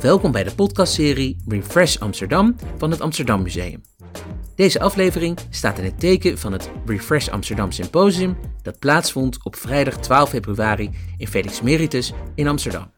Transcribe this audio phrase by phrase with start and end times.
[0.00, 3.82] Welkom bij de podcastserie Refresh Amsterdam van het Amsterdam Museum.
[4.54, 9.98] Deze aflevering staat in het teken van het Refresh Amsterdam Symposium dat plaatsvond op vrijdag
[9.98, 12.90] 12 februari in Felix Meritus in Amsterdam.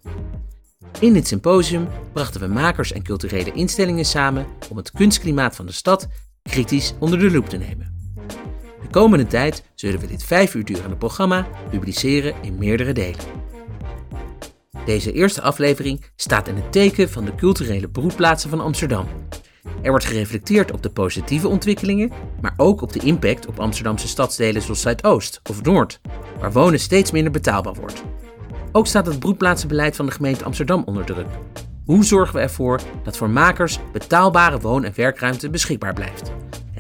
[1.01, 5.73] In dit symposium brachten we makers en culturele instellingen samen om het kunstklimaat van de
[5.73, 6.09] stad
[6.43, 7.98] kritisch onder de loep te nemen.
[8.89, 13.25] De komende tijd zullen we dit vijf uur durende programma publiceren in meerdere delen.
[14.85, 19.07] Deze eerste aflevering staat in het teken van de culturele broedplaatsen van Amsterdam.
[19.83, 24.63] Er wordt gereflecteerd op de positieve ontwikkelingen, maar ook op de impact op Amsterdamse stadsdelen
[24.63, 26.01] zoals Zuidoost of Noord,
[26.41, 28.03] waar wonen steeds minder betaalbaar wordt.
[28.73, 31.29] Ook staat het broedplaatsenbeleid van de gemeente Amsterdam onder druk.
[31.85, 36.33] Hoe zorgen we ervoor dat voor makers betaalbare woon- en werkruimte beschikbaar blijft?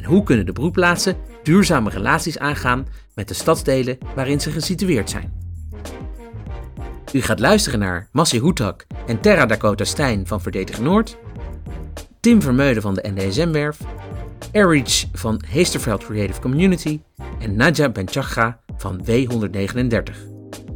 [0.08, 5.32] Hoe kunnen de broedplaatsen duurzame relaties aangaan met de stadsdelen waarin ze gesitueerd zijn?
[7.12, 11.16] U gaat luisteren naar Massi Hoetak en Terra Dakota Stijn van Verdedig Noord,
[12.20, 13.78] Tim Vermeulen van de NDSM-werf,
[14.52, 17.00] Erich van Heesterveld Creative Community
[17.38, 20.02] en Nadja Benchagra van W139.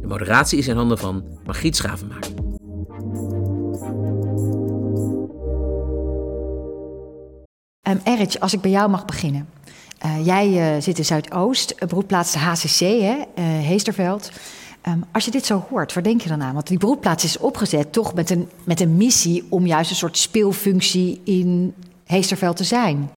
[0.01, 2.32] De moderatie is in handen van Margriet Schavenmaker.
[7.89, 9.49] Um, Erich, als ik bij jou mag beginnen.
[10.05, 14.31] Uh, jij uh, zit in Zuidoost, beroepplaats de HCC, hè, Heesterveld.
[14.87, 16.53] Um, als je dit zo hoort, waar denk je dan aan?
[16.53, 20.17] Want die beroepplaats is opgezet toch met een, met een missie om juist een soort
[20.17, 21.73] speelfunctie in
[22.05, 23.11] Heesterveld te zijn.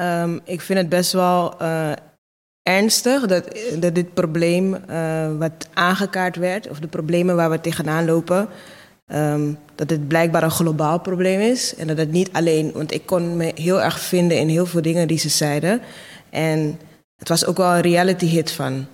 [0.00, 1.60] Um, ik vind het best wel
[2.62, 4.70] ernstig dat, dat dit probleem
[5.38, 8.48] wat aangekaart werd, of de problemen waar we tegenaan lopen,
[9.12, 11.74] um, dat het blijkbaar een globaal probleem is.
[11.74, 14.82] En dat het niet alleen, want ik kon me heel erg vinden in heel veel
[14.82, 15.80] dingen die ze zeiden.
[16.30, 16.80] En
[17.16, 18.86] het was ook wel een reality hit van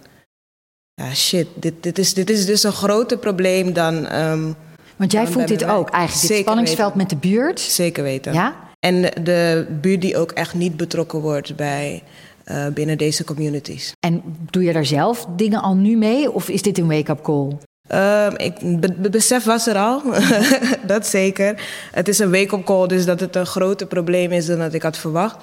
[0.94, 4.14] ja, shit, dit, dit, is, dit is dus een groter probleem dan.
[4.14, 4.54] Um,
[4.96, 6.98] Want jij voelt dit ook eigenlijk, dit spanningsveld weten.
[6.98, 7.60] met de buurt?
[7.60, 8.32] Zeker weten.
[8.32, 8.54] Ja?
[8.78, 12.02] En de buurt die ook echt niet betrokken wordt bij,
[12.46, 13.92] uh, binnen deze communities.
[14.00, 17.56] En doe je daar zelf dingen al nu mee of is dit een wake-up call?
[17.94, 20.02] Um, ik, be, besef was er al,
[20.86, 21.62] dat zeker.
[21.92, 24.82] Het is een wake-up call, dus dat het een groter probleem is dan dat ik
[24.82, 25.36] had verwacht.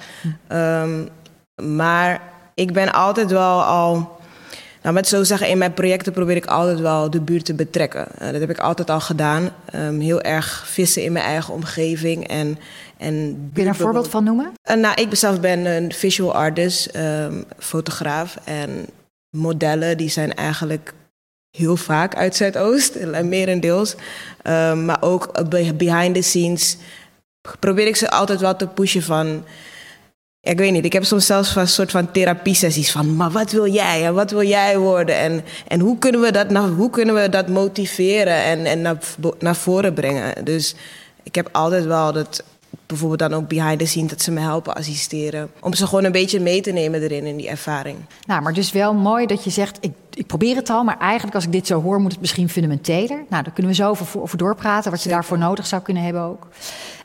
[0.48, 1.08] Um,
[1.62, 2.22] maar
[2.54, 4.18] ik ben altijd wel al
[4.82, 8.06] nou, met zo zeggen, in mijn projecten probeer ik altijd wel de buurt te betrekken.
[8.22, 9.50] Uh, dat heb ik altijd al gedaan.
[9.74, 12.28] Um, heel erg vissen in mijn eigen omgeving.
[12.28, 12.58] En,
[12.96, 14.52] en Kun je daar een voorbeeld van noemen?
[14.70, 18.36] Uh, nou, ik zelf ben een visual artist, um, fotograaf.
[18.44, 18.86] En
[19.30, 20.92] modellen, die zijn eigenlijk
[21.50, 23.94] heel vaak uit Zuidoost, merendeels.
[24.44, 26.76] Um, maar ook behind the scenes
[27.58, 29.44] probeer ik ze altijd wel te pushen van...
[30.42, 33.16] Ik weet niet, ik heb soms zelfs een soort van therapie-sessies van...
[33.16, 35.16] maar wat wil jij en wat wil jij worden?
[35.16, 38.98] En, en hoe, kunnen we dat, nou, hoe kunnen we dat motiveren en, en naar,
[39.38, 40.44] naar voren brengen?
[40.44, 40.74] Dus
[41.22, 42.44] ik heb altijd wel dat...
[42.90, 44.10] bijvoorbeeld dan ook behind the scenes...
[44.10, 45.50] dat ze me helpen assisteren.
[45.60, 47.96] Om ze gewoon een beetje mee te nemen erin, in die ervaring.
[48.26, 49.78] Nou, maar dus wel mooi dat je zegt...
[49.80, 52.00] ik, ik probeer het al, maar eigenlijk als ik dit zo hoor...
[52.00, 53.24] moet het misschien fundamenteler.
[53.28, 54.90] Nou, daar kunnen we zo over, over doorpraten...
[54.90, 56.46] wat je daarvoor nodig zou kunnen hebben ook.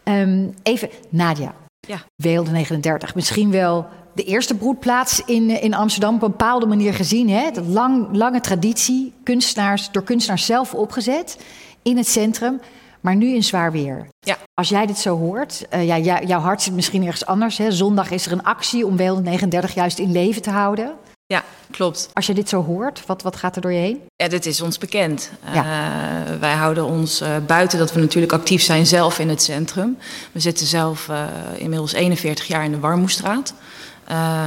[0.03, 1.53] Um, even, Nadia...
[1.88, 2.03] Ja.
[2.16, 3.16] Weelde 39.
[3.16, 7.29] Misschien wel de eerste broedplaats in, in Amsterdam op een bepaalde manier gezien.
[7.29, 7.52] Hè?
[7.52, 11.38] De lang, lange traditie, kunstenaars, door kunstenaars zelf opgezet
[11.81, 12.59] in het centrum.
[13.05, 14.07] Maar nu in zwaar weer.
[14.19, 14.38] Ja.
[14.53, 17.57] Als jij dit zo hoort, uh, ja, jou, jouw hart zit misschien ergens anders.
[17.57, 17.71] Hè?
[17.71, 20.93] Zondag is er een actie om Weelde 39 juist in leven te houden.
[21.25, 22.09] Ja, klopt.
[22.13, 24.01] Als je dit zo hoort, wat, wat gaat er door je heen?
[24.16, 25.31] Ja, dit is ons bekend.
[25.53, 25.63] Ja.
[25.63, 29.97] Uh, wij houden ons uh, buiten dat we natuurlijk actief zijn zelf in het centrum.
[30.31, 31.09] We zitten zelf
[31.55, 33.53] inmiddels 41 jaar in de Warmoestraat.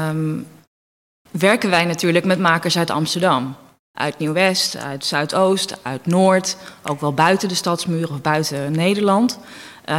[0.08, 0.46] Um,
[1.30, 3.56] werken wij natuurlijk met makers uit Amsterdam.
[3.98, 6.56] Uit Nieuw-West, uit Zuidoost, uit Noord.
[6.82, 9.38] Ook wel buiten de stadsmuren of buiten Nederland.
[9.88, 9.94] Uh,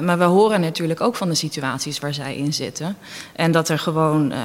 [0.00, 2.96] maar we horen natuurlijk ook van de situaties waar zij in zitten.
[3.32, 4.38] En dat er gewoon uh,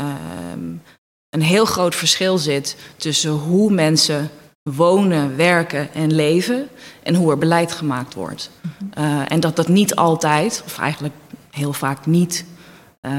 [1.29, 4.29] een heel groot verschil zit tussen hoe mensen
[4.61, 6.67] wonen, werken en leven
[7.03, 8.51] en hoe er beleid gemaakt wordt.
[8.97, 11.13] Uh, en dat dat niet altijd, of eigenlijk
[11.51, 12.45] heel vaak niet,
[13.01, 13.11] uh,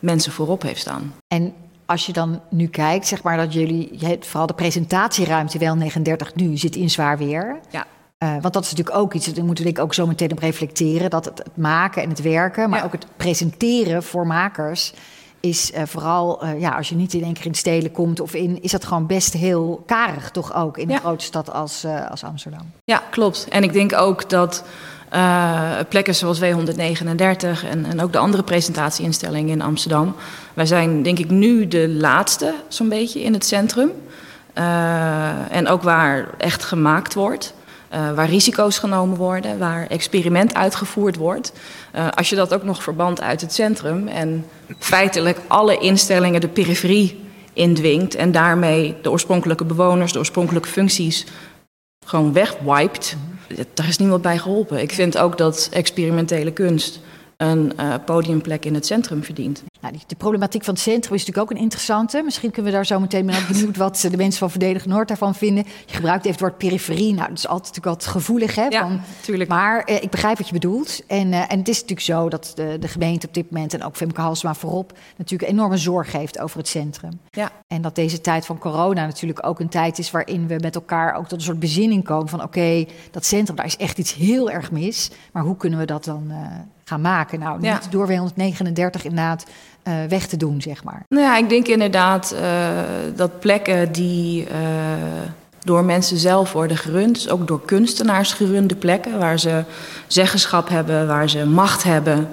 [0.00, 1.14] mensen voorop heeft staan.
[1.26, 1.54] En
[1.86, 6.56] als je dan nu kijkt, zeg maar dat jullie, vooral de presentatieruimte wel 39 nu
[6.56, 7.60] zit in zwaar weer.
[7.70, 7.86] Ja.
[8.18, 11.10] Uh, want dat is natuurlijk ook iets, daar moeten we ook zo meteen op reflecteren.
[11.10, 12.84] Dat het, het maken en het werken, maar ja.
[12.84, 14.92] ook het presenteren voor makers
[15.40, 18.34] is uh, vooral, uh, ja, als je niet in één keer in stelen komt of
[18.34, 20.98] in, is dat gewoon best heel karig, toch ook in een Ja.
[21.00, 22.70] grote stad als, als Amsterdam.
[22.84, 23.46] Ja, klopt.
[23.48, 24.64] En ik denk ook dat
[25.14, 26.44] uh, plekken zoals W139
[27.70, 30.14] en, en ook de andere presentatieinstellingen in Amsterdam,
[30.54, 33.90] wij zijn denk ik nu de laatste zo'n beetje in het centrum.
[35.50, 37.54] en ook waar echt gemaakt wordt.
[38.14, 41.52] waar risico's genomen worden, waar experiment uitgevoerd wordt.
[42.14, 44.46] als je dat ook nog verband uit het centrum en
[44.78, 51.26] feitelijk alle instellingen de periferie indwingt en daarmee de oorspronkelijke bewoners, de oorspronkelijke functies
[52.06, 53.16] gewoon wegwiped,
[53.74, 54.80] daar is niemand bij geholpen.
[54.80, 57.00] Ik vind ook dat experimentele kunst
[57.36, 59.62] een uh, podiumplek in het centrum verdient.
[59.80, 62.22] Nou, de problematiek van het centrum is natuurlijk ook een interessante.
[62.22, 65.34] Misschien kunnen we daar zo meteen ben benieuwd wat de mensen van Verdedig Noord daarvan
[65.34, 65.64] vinden.
[65.86, 67.14] Je gebruikt even het woord periferie.
[67.14, 68.66] Nou, dat is altijd natuurlijk wat gevoelig, hè?
[68.66, 69.50] Ja, tuurlijk.
[69.50, 71.06] Maar eh, ik begrijp wat je bedoelt.
[71.06, 73.74] En, eh, en het is natuurlijk zo dat de, de gemeente op dit moment...
[73.74, 77.20] en ook Femke Halsema voorop natuurlijk enorme zorg heeft over het centrum.
[77.30, 77.50] Ja.
[77.66, 80.10] En dat deze tijd van corona natuurlijk ook een tijd is...
[80.10, 82.42] waarin we met elkaar ook tot een soort bezinning komen van...
[82.42, 85.10] oké, dat centrum, daar is echt iets heel erg mis.
[85.32, 86.32] Maar hoe kunnen we dat dan...
[86.84, 87.38] Gaan maken.
[87.38, 87.80] Nou, niet ja.
[87.90, 89.44] door 239 inderdaad
[89.88, 91.04] uh, weg te doen, zeg maar.
[91.08, 92.68] Nou ja, ik denk inderdaad uh,
[93.16, 94.48] dat plekken die uh,
[95.58, 99.64] door mensen zelf worden gerund, dus ook door kunstenaars gerunde plekken, waar ze
[100.06, 102.28] zeggenschap hebben, waar ze macht hebben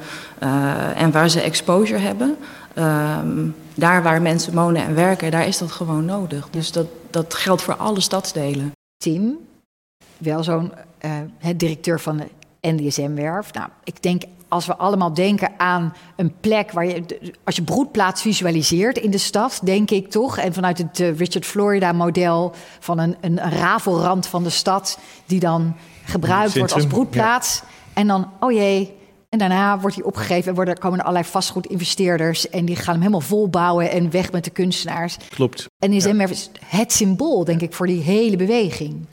[0.96, 2.38] en waar ze exposure hebben.
[2.74, 6.50] Ehm, daar waar mensen wonen en werken, daar is dat gewoon nodig.
[6.50, 8.72] Dus dat, dat geldt voor alle stadsdelen.
[8.98, 9.38] Tim,
[10.18, 10.72] wel zo'n
[11.56, 12.28] directeur van de
[12.62, 13.54] NDSM-werf.
[13.54, 17.04] Nou, ik denk als we allemaal denken aan een plek waar je,
[17.44, 21.46] als je broedplaats visualiseert in de stad, denk ik toch, en vanuit het uh, Richard
[21.46, 27.64] Florida-model van een, een, rafelrand van de stad, die dan gebruikt wordt als broedplaats.
[27.94, 28.94] En dan, oh jee,
[29.30, 33.00] en daarna wordt hij opgegeven en worden, komen er allerlei vastgoedinvesteerders en die gaan hem
[33.00, 35.18] helemaal volbouwen en weg met de kunstenaars.
[35.30, 35.66] Klopt.
[35.80, 36.28] En is ja.
[36.66, 39.06] het symbool, denk ik, voor die hele beweging.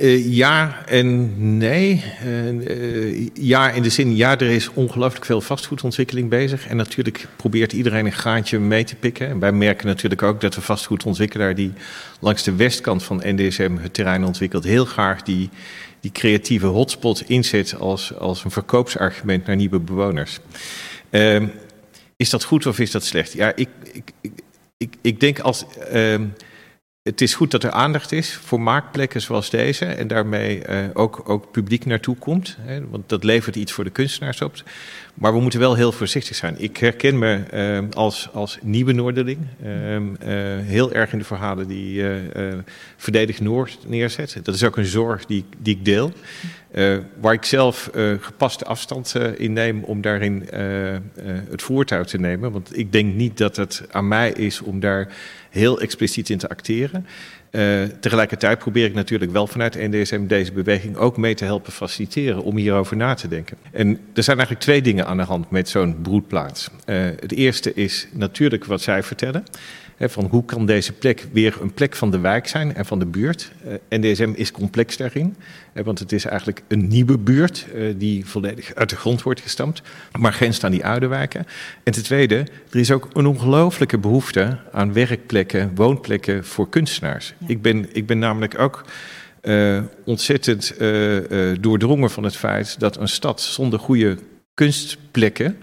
[0.00, 2.04] Uh, ja en nee.
[2.26, 6.66] Uh, ja, in de zin, ja, er is ongelooflijk veel vastgoedontwikkeling bezig.
[6.66, 9.28] En natuurlijk probeert iedereen een gaatje mee te pikken.
[9.28, 11.72] En wij merken natuurlijk ook dat de vastgoedontwikkelaar die
[12.20, 15.50] langs de westkant van NDSM het terrein ontwikkelt, heel graag die,
[16.00, 20.38] die creatieve hotspot inzet als, als een verkoopsargument naar nieuwe bewoners.
[21.10, 21.42] Uh,
[22.16, 23.32] is dat goed of is dat slecht?
[23.32, 24.12] Ja, ik, ik,
[24.76, 25.64] ik, ik denk als.
[25.90, 26.24] Ehm,
[27.04, 31.28] het is goed dat er aandacht is voor maakplekken zoals deze en daarmee uh, ook,
[31.28, 32.56] ook publiek naartoe komt.
[32.60, 34.62] Hè, want dat levert iets voor de kunstenaars op.
[35.14, 36.54] Maar we moeten wel heel voorzichtig zijn.
[36.58, 39.68] Ik herken me uh, als, als nieuwe Noorderling uh,
[40.60, 42.04] heel erg in de verhalen die
[42.96, 44.38] Verdedig Noord neerzet.
[44.42, 46.12] Dat is ook een zorg die, die ik deel.
[47.20, 47.90] waar ik zelf
[48.20, 50.48] gepaste afstand in neem om daarin
[51.50, 52.52] het voortouw te nemen.
[52.52, 55.08] Want ik denk niet dat het aan mij is om daar
[55.50, 57.06] heel expliciet in te acteren.
[57.54, 62.42] Uh, tegelijkertijd probeer ik natuurlijk wel vanuit NDSM deze beweging ook mee te helpen faciliteren
[62.42, 63.56] om hierover na te denken.
[63.72, 66.70] En er zijn eigenlijk twee dingen aan de hand met zo'n broedplaats.
[66.86, 69.44] Uh, het eerste is natuurlijk wat zij vertellen
[69.98, 73.06] van hoe kan deze plek weer een plek van de wijk zijn en van de
[73.06, 73.52] buurt.
[73.66, 75.36] Uh, eh, NDSM is complex daarin,
[75.72, 79.82] want het is eigenlijk een nieuwe buurt uh, die volledig uit de grond wordt gestampt,
[80.18, 81.46] maar grenst aan die oude wijken.
[81.82, 87.34] En ten tweede, er is ook een ongelooflijke behoefte aan werkplekken, woonplekken voor kunstenaars.
[87.38, 87.48] Ja.
[87.48, 88.84] Ik, ben, ik ben namelijk ook
[89.42, 90.74] uh, ontzettend
[91.60, 94.18] doordrongen van het feit dat een stad zonder goede
[94.54, 95.56] kunstplekken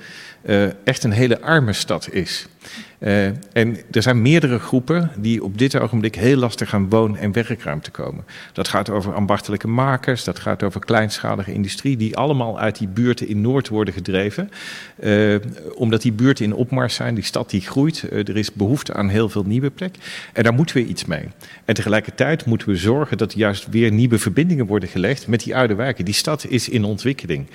[0.84, 2.48] echt een hele arme stad is.
[3.02, 7.32] Uh, en er zijn meerdere groepen die op dit ogenblik heel lastig aan woon- en
[7.32, 8.26] werkruimte komen.
[8.54, 13.28] Dat gaat over ambachtelijke makers, dat gaat over kleinschalige industrie, die allemaal uit die buurten
[13.28, 14.52] in Noord worden gedreven.
[15.04, 15.36] Uh,
[15.76, 19.10] omdat die buurten in opmars zijn, die stad die groeit, uh, er is behoefte aan
[19.10, 19.96] heel veel nieuwe plek.
[20.34, 21.28] En daar moeten we iets mee.
[21.66, 25.76] En tegelijkertijd moeten we zorgen dat juist weer nieuwe verbindingen worden gelegd met die oude
[25.76, 26.06] wijken.
[26.06, 27.48] Die stad is in ontwikkeling.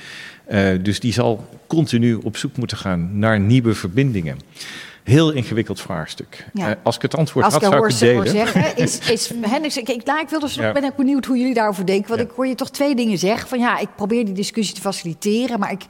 [0.82, 4.38] dus die zal continu op zoek moeten gaan naar nieuwe verbindingen
[5.06, 6.46] heel ingewikkeld vraagstuk.
[6.52, 6.68] Ja.
[6.68, 8.28] Uh, als ik het antwoord als had, zou ik het delen.
[8.28, 10.72] zeggen, is, is Hendricks, ik, ik, nou, ik wil dus, ja.
[10.72, 12.08] ben ik benieuwd hoe jullie daarover denken.
[12.08, 12.26] Want ja.
[12.26, 13.48] ik hoor je toch twee dingen zeggen.
[13.48, 15.82] Van ja, ik probeer die discussie te faciliteren, maar ik...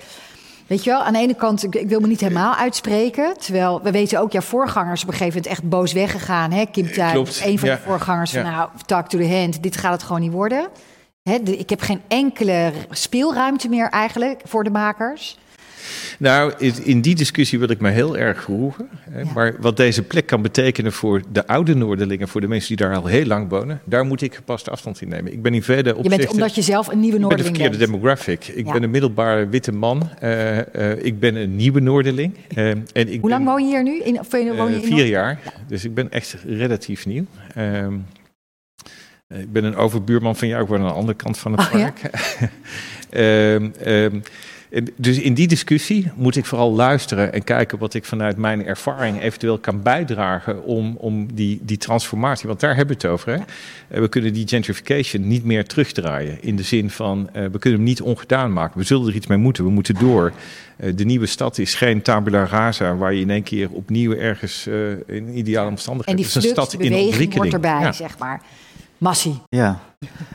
[0.67, 3.37] Weet je wel, aan de ene kant, ik, ik wil me niet helemaal uitspreken.
[3.39, 6.53] Terwijl we weten ook, ja, voorgangers op een gegeven moment echt boos weggegaan.
[6.53, 6.65] Hè?
[6.67, 10.03] Kim Tuin, een van de voorgangers van nou, talk to the hand, dit gaat het
[10.03, 10.69] gewoon niet worden.
[11.23, 15.39] Hè, de, ik heb geen enkele speelruimte meer eigenlijk voor de makers.
[16.19, 16.53] Nou,
[16.83, 18.89] in die discussie wil ik me heel erg geroegen.
[19.35, 22.97] Maar wat deze plek kan betekenen voor de oude Noorderlingen, voor de mensen die daar
[22.97, 25.33] al heel lang wonen, daar moet ik gepaste afstand in nemen.
[25.33, 26.21] Ik ben in verder opzichten...
[26.21, 27.57] Je bent omdat je zelf een nieuwe Noorderling bent.
[27.57, 28.47] Ik ben de verkeerde demographic.
[28.47, 30.11] Ik ben een middelbare witte man.
[30.23, 32.35] Uh, uh, ik ben een nieuwe Noorderling.
[32.57, 34.01] Uh, en ik Hoe lang woon je hier nu?
[34.01, 35.39] In, of woon je in vier jaar.
[35.69, 37.25] Dus ik ben echt relatief nieuw.
[37.55, 37.95] Ehm,
[39.29, 41.71] ik ben een overbuurman van jou, ik woon aan de andere kant van het oh,
[41.71, 42.01] park.
[44.77, 48.67] Um, Dus in die discussie moet ik vooral luisteren en kijken wat ik vanuit mijn
[48.67, 53.33] ervaring eventueel kan bijdragen om, om die, die transformatie, want daar hebben we het over.
[53.33, 53.39] Hè?
[53.89, 57.79] Eh, we kunnen die gentrification niet meer terugdraaien in de zin van uh, we kunnen
[57.79, 58.79] hem niet ongedaan maken.
[58.79, 60.33] We zullen er iets mee moeten, we moeten door.
[60.81, 64.67] Uh, de nieuwe stad is geen tabula rasa waar je in één keer opnieuw ergens
[64.67, 66.25] uh, in ideale omstandigheden...
[66.25, 67.35] En die is een stad in ontwikkeling.
[67.35, 67.93] wordt erbij, ja.
[67.93, 68.43] zeg maar.
[68.99, 69.43] Massie.
[69.49, 69.79] Ja,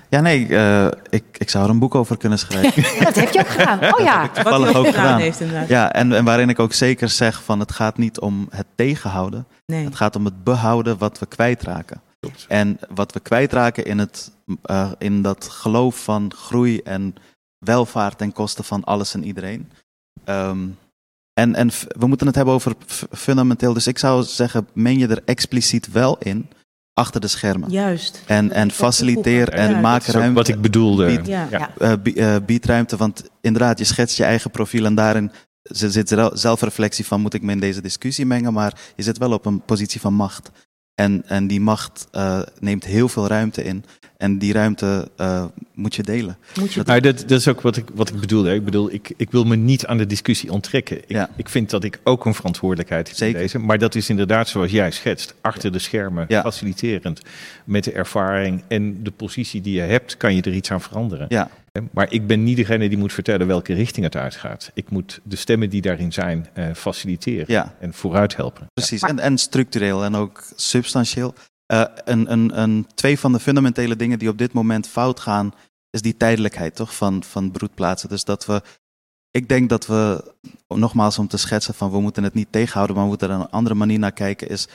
[0.09, 2.83] ja nee, uh, ik, ik zou er een boek over kunnen schrijven.
[2.99, 3.93] ja, dat heb je ook gedaan.
[3.93, 4.29] Oh ja.
[4.43, 5.67] Wat hij ook gedaan heeft inderdaad.
[5.67, 9.47] Ja, en, en waarin ik ook zeker zeg van het gaat niet om het tegenhouden.
[9.65, 9.85] Nee.
[9.85, 12.01] Het gaat om het behouden wat we kwijtraken.
[12.19, 12.45] Klopt.
[12.47, 14.31] En wat we kwijtraken in, het,
[14.65, 17.15] uh, in dat geloof van groei en
[17.65, 19.71] welvaart ten koste van alles en iedereen.
[20.25, 20.77] Um,
[21.33, 22.73] en, en we moeten het hebben over
[23.11, 23.73] fundamenteel.
[23.73, 26.49] Dus ik zou zeggen, meng je er expliciet wel in
[27.01, 27.69] achter de schermen.
[27.69, 28.21] Juist.
[28.25, 30.33] En, en faciliteer en ja, maak ruimte.
[30.33, 31.05] Wat ik bedoelde.
[31.05, 31.69] Bied, ja.
[31.77, 35.31] uh, bied ruimte, want inderdaad, je schetst je eigen profiel en daarin
[35.63, 39.45] zit zelfreflectie van moet ik me in deze discussie mengen, maar je zit wel op
[39.45, 40.51] een positie van macht.
[40.95, 43.85] En, en die macht uh, neemt heel veel ruimte in.
[44.21, 46.37] En die ruimte uh, moet je delen.
[46.59, 48.47] Moet je dat, dat, dat, is ook wat ik, wat ik bedoel.
[48.47, 50.97] Ik bedoel, ik, ik wil me niet aan de discussie onttrekken.
[50.97, 51.29] Ik, ja.
[51.35, 53.59] ik vind dat ik ook een verantwoordelijkheid heb deze.
[53.59, 55.35] Maar dat is inderdaad zoals jij schetst.
[55.41, 56.41] Achter de schermen, ja.
[56.41, 57.21] faciliterend.
[57.65, 61.25] Met de ervaring en de positie die je hebt, kan je er iets aan veranderen.
[61.29, 61.49] Ja.
[61.91, 64.71] Maar ik ben niet degene die moet vertellen welke richting het uitgaat.
[64.73, 67.75] Ik moet de stemmen die daarin zijn uh, faciliteren ja.
[67.79, 68.67] en vooruit helpen.
[68.73, 71.33] Precies, en, en structureel en ook substantieel.
[71.71, 75.53] Uh, een, een, twee van de fundamentele dingen die op dit moment fout gaan,
[75.89, 78.09] is die tijdelijkheid toch, van, van broedplaatsen.
[78.09, 78.61] Dus dat we,
[79.31, 80.33] ik denk dat we,
[80.67, 83.49] nogmaals om te schetsen van we moeten het niet tegenhouden, maar we moeten er een
[83.49, 84.67] andere manier naar kijken, is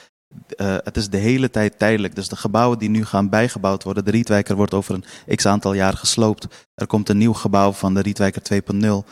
[0.57, 2.15] uh, het is de hele tijd tijdelijk.
[2.15, 5.73] Dus de gebouwen die nu gaan bijgebouwd worden, de Rietwijker wordt over een x aantal
[5.73, 6.47] jaar gesloopt.
[6.75, 8.41] Er komt een nieuw gebouw van de Rietwijker
[8.73, 9.09] 2.0.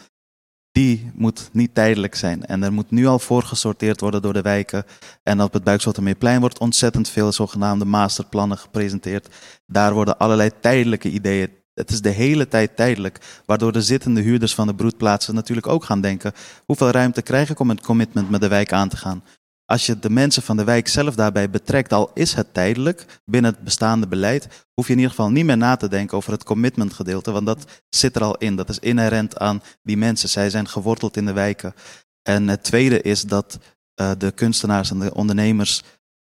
[0.75, 2.45] Die moet niet tijdelijk zijn.
[2.45, 4.85] En er moet nu al voor gesorteerd worden door de wijken.
[5.23, 9.27] En op het Buikzotermeerplein wordt ontzettend veel zogenaamde masterplannen gepresenteerd.
[9.65, 11.49] Daar worden allerlei tijdelijke ideeën.
[11.73, 15.83] Het is de hele tijd tijdelijk, waardoor de zittende huurders van de broedplaatsen natuurlijk ook
[15.83, 16.33] gaan denken:
[16.65, 19.23] hoeveel ruimte krijg ik om een commitment met de wijk aan te gaan?
[19.65, 23.51] Als je de mensen van de wijk zelf daarbij betrekt, al is het tijdelijk binnen
[23.51, 26.43] het bestaande beleid, hoef je in ieder geval niet meer na te denken over het
[26.43, 28.55] commitment gedeelte, want dat zit er al in.
[28.55, 30.29] Dat is inherent aan die mensen.
[30.29, 31.73] Zij zijn geworteld in de wijken.
[32.21, 33.59] En het tweede is dat
[34.01, 35.83] uh, de kunstenaars en de ondernemers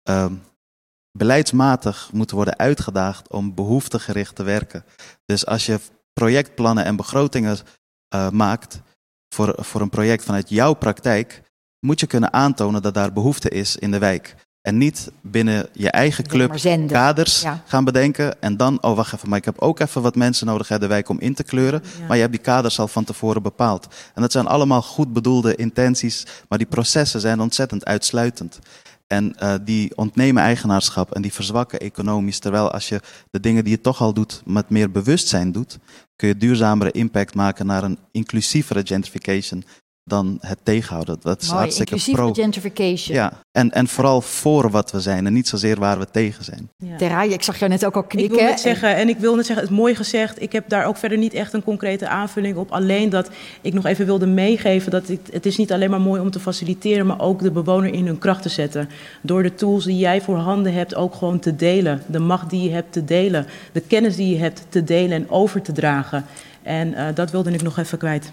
[0.09, 0.27] uh,
[1.19, 4.85] beleidsmatig moeten worden uitgedaagd om behoeftegericht te werken.
[5.25, 5.81] Dus als je
[6.13, 7.59] projectplannen en begrotingen
[8.15, 8.81] uh, maakt
[9.35, 11.43] voor, voor een project vanuit jouw praktijk,
[11.81, 14.35] moet je kunnen aantonen dat daar behoefte is in de wijk.
[14.67, 16.57] En niet binnen je eigen club
[16.87, 17.63] kaders ja.
[17.67, 18.43] gaan bedenken.
[18.43, 20.87] En dan, oh wacht even, maar ik heb ook even wat mensen nodig uit de
[20.87, 21.83] wijk om in te kleuren.
[21.99, 22.07] Ja.
[22.07, 23.87] Maar je hebt die kaders al van tevoren bepaald.
[24.15, 28.59] En dat zijn allemaal goed bedoelde intenties, maar die processen zijn ontzettend uitsluitend.
[29.07, 32.39] En uh, die ontnemen eigenaarschap en die verzwakken economisch.
[32.39, 35.79] Terwijl als je de dingen die je toch al doet met meer bewustzijn doet,
[36.17, 39.65] kun je duurzamere impact maken naar een inclusievere gentrification
[40.07, 41.17] dan het tegenhouden.
[41.23, 42.33] Dat is Mooi, hartstikke pro.
[42.33, 43.17] gentrification.
[43.17, 46.71] Ja, en, en vooral voor wat we zijn en niet zozeer waar we tegen zijn.
[46.77, 46.97] Ja.
[46.97, 48.35] Terraai, ik zag jou net ook al knikken.
[48.35, 50.43] Ik wil net zeggen, en ik wil net zeggen, het is mooi gezegd.
[50.43, 52.73] Ik heb daar ook verder niet echt een concrete aanvulling op.
[52.73, 56.21] Alleen dat ik nog even wilde meegeven dat het, het is niet alleen maar mooi
[56.21, 58.89] om te faciliteren, maar ook de bewoner in hun kracht te zetten.
[59.23, 62.03] Door de tools die jij voor handen hebt ook gewoon te delen.
[62.07, 63.47] De macht die je hebt te delen.
[63.73, 66.25] De kennis die je hebt te delen en over te dragen.
[66.63, 68.33] En uh, dat wilde ik nog even kwijt.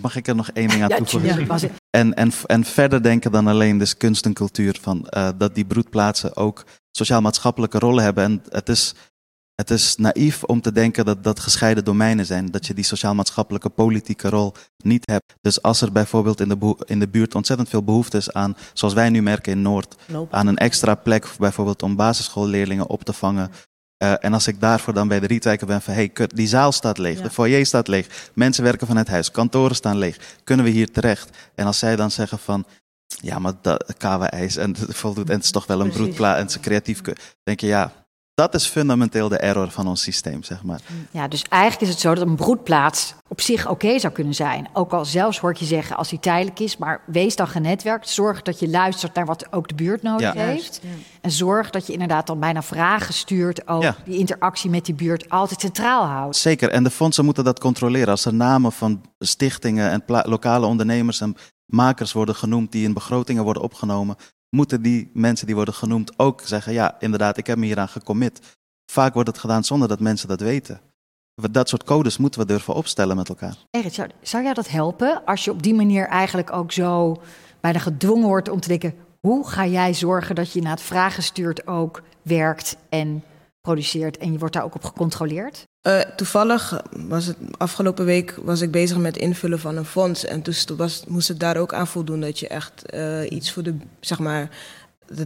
[0.00, 1.46] Mag ik er nog één ding aan toevoegen?
[1.46, 4.78] Ja, en, en, en verder denken dan alleen dus kunst en cultuur.
[4.80, 8.24] Van, uh, dat die broedplaatsen ook sociaal-maatschappelijke rollen hebben.
[8.24, 8.94] En het is,
[9.54, 12.46] het is naïef om te denken dat dat gescheiden domeinen zijn.
[12.46, 15.34] Dat je die sociaal-maatschappelijke politieke rol niet hebt.
[15.40, 18.94] Dus als er bijvoorbeeld in de, in de buurt ontzettend veel behoefte is aan, zoals
[18.94, 20.38] wij nu merken in Noord, Lopen.
[20.38, 23.50] aan een extra plek bijvoorbeeld om basisschoolleerlingen op te vangen.
[24.02, 26.72] Uh, en als ik daarvoor dan bij de Rietwijker ben van, hey, kut, die zaal
[26.72, 27.22] staat leeg, ja.
[27.22, 30.90] de foyer staat leeg, mensen werken van het huis, kantoren staan leeg, kunnen we hier
[30.90, 31.36] terecht?
[31.54, 32.64] En als zij dan zeggen van,
[33.06, 36.60] ja, maar dat KW-ijs en voldoet, en het is toch wel een broedplaat en ze
[36.60, 37.00] creatief,
[37.42, 37.92] denk je, ja,
[38.34, 40.80] dat is fundamenteel de error van ons systeem, zeg maar.
[41.10, 44.34] Ja, dus eigenlijk is het zo dat een broedplaats op zich oké okay zou kunnen
[44.34, 44.68] zijn.
[44.72, 48.08] Ook al zelfs hoor ik je zeggen als die tijdelijk is, maar wees dan genetwerkt.
[48.08, 50.44] Zorg dat je luistert naar wat ook de buurt nodig ja.
[50.44, 50.80] heeft.
[50.82, 50.88] Ja.
[51.20, 53.96] En zorg dat je inderdaad dan bijna vragen stuurt, ook ja.
[54.04, 56.36] die interactie met die buurt altijd centraal houdt.
[56.36, 58.08] Zeker, en de fondsen moeten dat controleren.
[58.08, 63.44] Als er namen van stichtingen en lokale ondernemers en makers worden genoemd die in begrotingen
[63.44, 64.16] worden opgenomen,
[64.50, 68.40] moeten die mensen die worden genoemd ook zeggen: ja, inderdaad, ik heb me hieraan gecommit.
[68.92, 70.80] Vaak wordt het gedaan zonder dat mensen dat weten.
[71.50, 73.56] dat soort codes moeten we durven opstellen met elkaar.
[73.70, 77.22] Erik, zou, zou jou dat helpen als je op die manier eigenlijk ook zo
[77.60, 81.22] bijna gedwongen wordt om te denken: hoe ga jij zorgen dat je na het vragen
[81.22, 83.24] stuurt ook werkt en
[83.60, 85.68] produceert en je wordt daar ook op gecontroleerd?
[85.82, 90.24] Uh, toevallig was het afgelopen week was ik bezig met invullen van een fonds.
[90.24, 93.62] En toen was, moest het daar ook aan voldoen dat je echt uh, iets voor
[93.62, 94.48] de, zeg maar,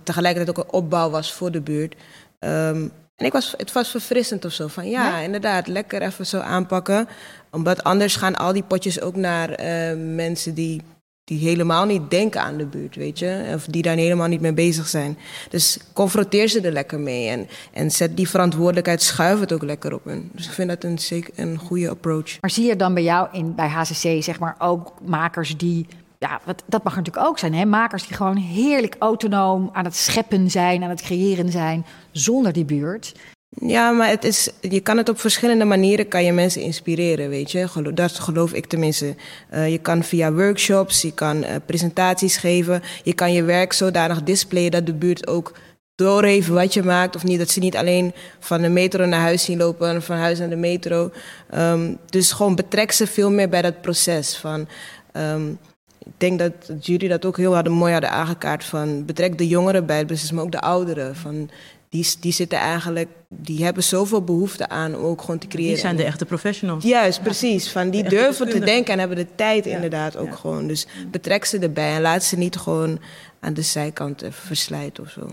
[0.02, 1.94] tegelijkertijd ook een opbouw was voor de buurt.
[2.40, 4.66] Um, en ik was, het was verfrissend of zo.
[4.66, 7.08] Van ja, inderdaad, lekker even zo aanpakken.
[7.50, 10.82] Omdat anders gaan al die potjes ook naar uh, mensen die
[11.24, 13.52] die helemaal niet denken aan de buurt, weet je.
[13.54, 15.18] Of die daar helemaal niet mee bezig zijn.
[15.50, 17.28] Dus confronteer ze er lekker mee.
[17.28, 20.30] En, en zet die verantwoordelijkheid, schuif het ook lekker op hun.
[20.32, 22.40] Dus ik vind dat een, zeker een goede approach.
[22.40, 25.86] Maar zie je dan bij jou in, bij HCC, zeg maar, ook makers die...
[26.18, 27.64] Ja, wat, dat mag natuurlijk ook zijn, hè?
[27.64, 32.64] Makers die gewoon heerlijk autonoom aan het scheppen zijn, aan het creëren zijn, zonder die
[32.64, 33.14] buurt.
[33.60, 37.50] Ja, maar het is, je kan het op verschillende manieren kan je mensen inspireren, weet
[37.50, 37.92] je.
[37.94, 39.14] Dat geloof ik tenminste.
[39.54, 42.82] Uh, je kan via workshops, je kan uh, presentaties geven.
[43.02, 45.52] Je kan je werk zodanig displayen dat de buurt ook
[45.94, 47.16] doorheeft wat je maakt.
[47.16, 50.38] Of niet, dat ze niet alleen van de metro naar huis zien lopen, van huis
[50.38, 51.10] naar de metro.
[51.54, 54.36] Um, dus gewoon betrek ze veel meer bij dat proces.
[54.36, 54.68] Van,
[55.12, 55.58] um,
[55.98, 58.64] ik denk dat jullie dat ook heel mooi hadden aangekaart.
[58.64, 61.16] Van betrek de jongeren bij het proces, maar ook de ouderen.
[61.16, 61.50] Van
[61.94, 65.72] die, die zitten eigenlijk, die hebben zoveel behoefte aan om ook gewoon te creëren.
[65.72, 66.84] Die zijn de echte professionals.
[66.84, 67.70] Juist, precies.
[67.72, 70.66] Van die durven te denken en hebben de tijd inderdaad ook gewoon.
[70.66, 72.98] Dus betrek ze erbij en laat ze niet gewoon
[73.40, 75.26] aan de zijkant verslijten of zo.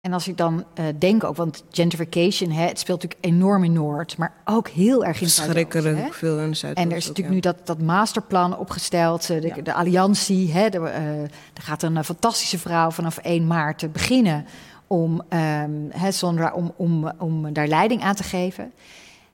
[0.00, 3.72] En als ik dan uh, denk ook, want gentrification, hè, het speelt natuurlijk enorm in
[3.72, 6.86] Noord, maar ook heel erg in Verschrikkelijk veel in Zuidoost.
[6.86, 9.62] En er is natuurlijk nu dat, dat masterplan opgesteld, uh, de, ja.
[9.62, 10.52] de, alliantie.
[10.52, 14.46] Hè, de, uh, er gaat een fantastische vrouw vanaf 1 maart beginnen
[14.88, 15.22] om,
[15.64, 18.72] um, Sondra, om, om, om daar leiding aan te geven.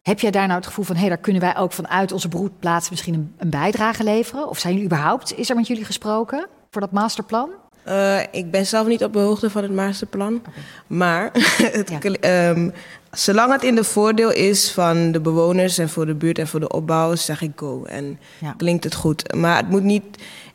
[0.02, 2.28] Heb jij daar nou het gevoel van, hé, hey, daar kunnen wij ook vanuit onze
[2.28, 4.49] broedplaats misschien een, een, bijdrage leveren?
[4.49, 7.50] Of zijn jullie überhaupt, is er met jullie gesproken voor dat masterplan?
[7.88, 10.34] Uh, ik ben zelf niet op de hoogte van het masterplan.
[10.34, 10.52] Okay.
[10.87, 11.30] Maar
[11.78, 12.50] het, ja.
[12.50, 12.73] um,
[13.11, 16.61] zolang het in de voordeel is van de bewoners en voor de buurt en voor
[16.61, 17.85] de opbouw, zeg ik go.
[17.85, 18.55] En ja.
[18.57, 19.35] klinkt het goed.
[19.35, 20.05] Maar het moet niet.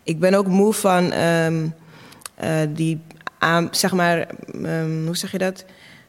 [0.03, 1.73] Ik ben ook moe van um,
[2.43, 3.01] uh, die
[3.39, 5.65] aan, zeg maar, um, hoe zeg je dat?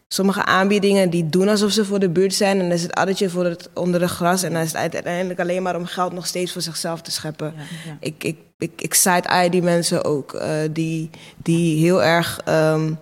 [0.09, 2.59] Sommige aanbiedingen die doen alsof ze voor de buurt zijn.
[2.59, 4.43] En dan is het addertje voor het onder de gras.
[4.43, 7.53] En dan is het uiteindelijk alleen maar om geld nog steeds voor zichzelf te scheppen.
[7.57, 7.97] Ja, ja.
[8.01, 10.35] Ik, ik, ik, ik side-eye die mensen ook.
[10.35, 12.99] Uh, die, die heel erg um,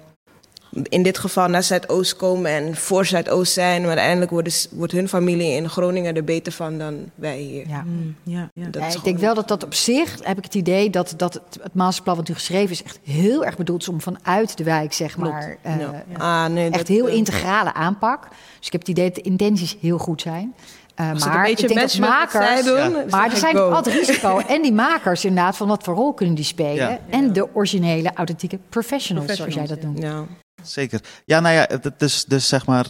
[0.82, 3.80] in dit geval naar Zuidoost komen en voor Zuidoost zijn.
[3.80, 7.68] Maar uiteindelijk wordt, wordt hun familie in Groningen er beter van dan wij hier.
[7.68, 7.82] Ja.
[7.86, 8.68] Mm, ja, ja.
[8.72, 11.58] ja ik denk wel dat dat op zich, heb ik het idee dat, dat het,
[11.62, 14.92] het masterplan wat u geschreven is, echt heel erg bedoeld is om vanuit de wijk,
[14.92, 15.72] zeg maar, uh,
[16.18, 18.28] ah, nee, echt dat, heel integrale aanpak.
[18.58, 20.54] Dus ik heb het idee dat de intenties heel goed zijn.
[21.00, 23.04] Uh, maar ik denk dat makers, doen, ja.
[23.10, 23.70] maar er zijn go.
[23.70, 24.38] altijd risico.
[24.48, 26.90] en die makers inderdaad, van wat voor rol kunnen die spelen.
[26.90, 26.98] Ja.
[27.10, 30.28] En de originele, authentieke professionals, professionals zoals jij dat noemt.
[30.62, 31.00] Zeker.
[31.24, 32.86] Ja, nou ja, het is dus zeg maar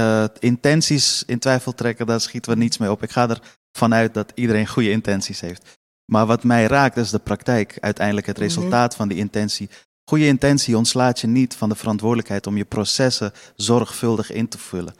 [0.00, 3.02] uh, intenties in twijfel trekken, daar schieten we niets mee op.
[3.02, 3.40] Ik ga
[3.72, 5.78] ervan uit dat iedereen goede intenties heeft.
[6.04, 8.96] Maar wat mij raakt is de praktijk, uiteindelijk het resultaat mm -hmm.
[8.96, 9.70] van die intentie.
[10.04, 14.94] Goede intentie ontslaat je niet van de verantwoordelijkheid om je processen zorgvuldig in te vullen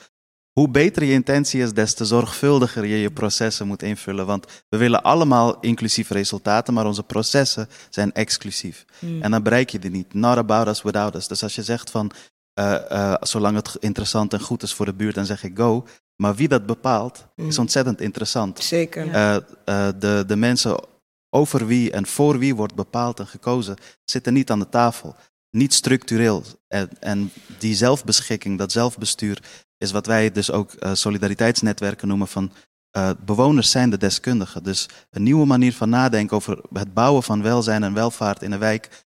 [0.53, 4.27] hoe beter je intentie is, des te zorgvuldiger je je processen moet invullen.
[4.27, 8.85] Want we willen allemaal inclusieve resultaten, maar onze processen zijn exclusief.
[8.99, 9.23] Mm.
[9.23, 10.15] En dan bereik je die niet.
[10.15, 11.29] Not about us, without us.
[11.29, 12.11] Dus als je zegt van,
[12.61, 15.87] uh, uh, zolang het interessant en goed is voor de buurt, dan zeg ik go.
[16.17, 17.49] Maar wie dat bepaalt, mm.
[17.49, 18.62] is ontzettend interessant.
[18.62, 19.07] Zeker.
[19.07, 19.37] Uh,
[19.99, 20.81] de, de mensen
[21.31, 25.17] over wie en voor wie wordt bepaald en gekozen, zitten niet aan de tafel.
[25.51, 26.43] Niet structureel.
[26.69, 29.43] En, en die zelfbeschikking, dat zelfbestuur,
[29.83, 32.53] is wat wij dus ook uh, solidariteitsnetwerken noemen van
[32.97, 34.62] uh, bewoners zijn de deskundigen.
[34.62, 38.59] Dus een nieuwe manier van nadenken over het bouwen van welzijn en welvaart in een
[38.59, 39.05] wijk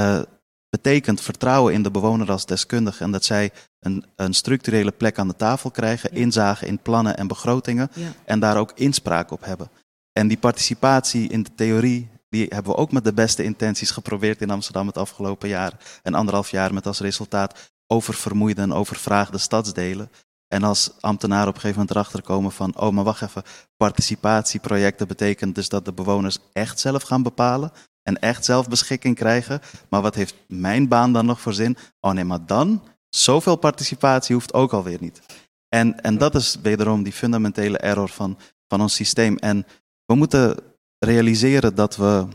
[0.00, 0.22] uh,
[0.68, 5.28] betekent vertrouwen in de bewoner als deskundige en dat zij een, een structurele plek aan
[5.28, 6.20] de tafel krijgen, ja.
[6.20, 8.12] inzagen in plannen en begrotingen ja.
[8.24, 9.70] en daar ook inspraak op hebben.
[10.12, 14.40] En die participatie in de theorie, die hebben we ook met de beste intenties geprobeerd
[14.40, 15.72] in Amsterdam het afgelopen jaar
[16.02, 20.10] en anderhalf jaar met als resultaat oververmoeide en overvraagde stadsdelen.
[20.48, 23.42] En als ambtenaren op een gegeven moment erachter komen van, oh maar wacht even,
[23.76, 29.60] participatieprojecten betekent dus dat de bewoners echt zelf gaan bepalen en echt zelf beschikking krijgen.
[29.88, 31.76] Maar wat heeft mijn baan dan nog voor zin?
[32.00, 35.22] Oh nee, maar dan, zoveel participatie hoeft ook alweer niet.
[35.68, 39.36] En, en dat is wederom die fundamentele error van, van ons systeem.
[39.36, 39.66] En
[40.04, 40.56] we moeten
[40.98, 42.26] realiseren dat we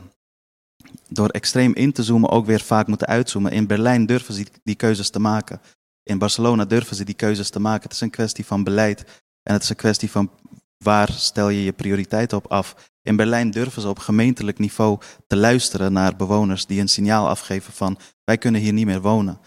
[1.09, 3.51] door extreem in te zoomen ook weer vaak moeten uitzoomen.
[3.51, 5.61] In Berlijn durven ze die keuzes te maken.
[6.03, 7.83] In Barcelona durven ze die keuzes te maken.
[7.83, 8.99] Het is een kwestie van beleid.
[9.43, 10.31] En het is een kwestie van
[10.77, 12.91] waar stel je je prioriteiten op af.
[13.01, 17.73] In Berlijn durven ze op gemeentelijk niveau te luisteren naar bewoners die een signaal afgeven
[17.73, 19.39] van wij kunnen hier niet meer wonen.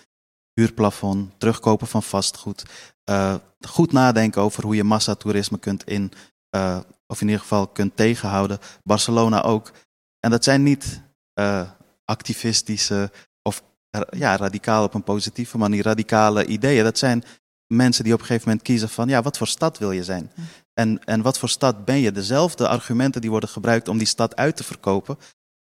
[0.54, 2.64] Huurplafond, terugkopen van vastgoed,
[3.10, 6.12] uh, goed nadenken over hoe je massatoerisme kunt in,
[6.56, 8.58] uh, of in ieder geval kunt tegenhouden.
[8.82, 9.72] Barcelona ook.
[10.20, 11.02] En dat zijn niet
[11.34, 11.70] uh,
[12.04, 13.10] activistische
[13.42, 13.62] of
[14.10, 16.84] ja, radicaal op een positieve manier, radicale ideeën.
[16.84, 17.24] Dat zijn
[17.66, 20.32] mensen die op een gegeven moment kiezen van ja, wat voor stad wil je zijn?
[20.74, 22.12] En, en wat voor stad ben je?
[22.12, 25.18] Dezelfde argumenten die worden gebruikt om die stad uit te verkopen.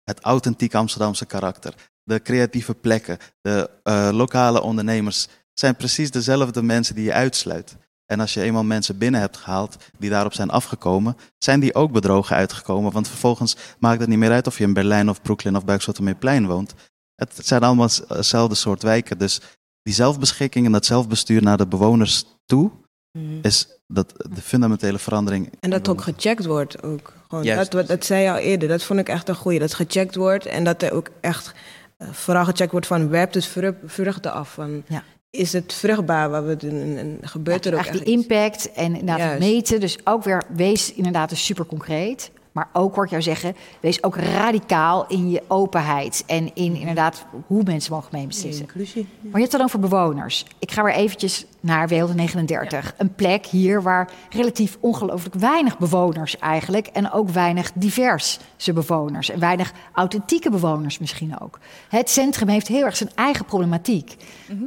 [0.05, 6.95] Het authentiek Amsterdamse karakter, de creatieve plekken, de uh, lokale ondernemers zijn precies dezelfde mensen
[6.95, 7.77] die je uitsluit.
[8.07, 11.93] En als je eenmaal mensen binnen hebt gehaald die daarop zijn afgekomen, zijn die ook
[11.93, 12.93] bedrogen uitgekomen.
[12.93, 16.47] Want vervolgens maakt het niet meer uit of je in Berlijn of Brooklyn of Buikstottermeerplein
[16.47, 16.75] woont.
[17.15, 19.19] Het zijn allemaal hetzelfde soort wijken.
[19.19, 19.41] Dus
[19.83, 22.71] die zelfbeschikking en dat zelfbestuur naar de bewoners toe,
[23.13, 23.39] mhm.
[23.43, 25.53] is dat de fundamentele verandering.
[25.61, 26.83] En dat ook gecheckt wordt.
[26.83, 27.13] Ook.
[27.29, 29.59] Gewoon, dat, dat zei je al eerder, dat vond ik echt een goeie.
[29.59, 31.55] Dat gecheckt wordt en dat er ook echt
[31.99, 33.47] uh, vooral gecheckt wordt van werpt het
[33.87, 34.53] vruchten af.
[34.53, 35.03] Van, ja.
[35.31, 39.39] Is het vruchtbaar wat we doen en gebeurt er ook echt die impact en inderdaad
[39.39, 39.81] meten.
[39.81, 42.31] Dus ook weer wees inderdaad dus super concreet.
[42.57, 46.23] Maar ook hoor ik jou zeggen, wees ook radicaal in je openheid.
[46.27, 48.65] En in inderdaad hoe mensen mogen meebeslissen.
[48.65, 49.03] Inclusie.
[49.03, 50.47] Maar je hebt het dan over bewoners.
[50.59, 52.97] Ik ga weer eventjes naar W39.
[52.97, 56.87] Een plek hier waar relatief ongelooflijk weinig bewoners eigenlijk...
[56.87, 58.39] en ook weinig diverse
[58.75, 59.31] bewoners.
[59.31, 61.59] En weinig authentieke bewoners misschien ook.
[61.89, 64.17] Het centrum heeft heel erg zijn eigen problematiek.
[64.49, 64.65] Mhm.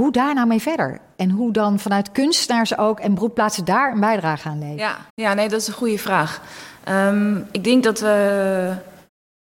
[0.00, 1.00] Hoe daar nou mee verder?
[1.16, 4.78] En hoe dan vanuit kunstenaars ook en broedplaatsen daar een bijdrage aan leveren?
[4.78, 6.40] Ja, ja nee, dat is een goede vraag.
[6.88, 8.74] Um, ik denk dat we.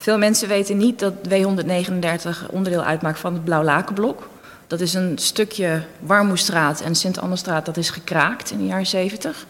[0.03, 4.29] Veel mensen weten niet dat W139 onderdeel uitmaakt van het Blauw Lakenblok.
[4.67, 9.45] Dat is een stukje Warmoestraat en Sint-Annestraat dat is gekraakt in de jaren 70.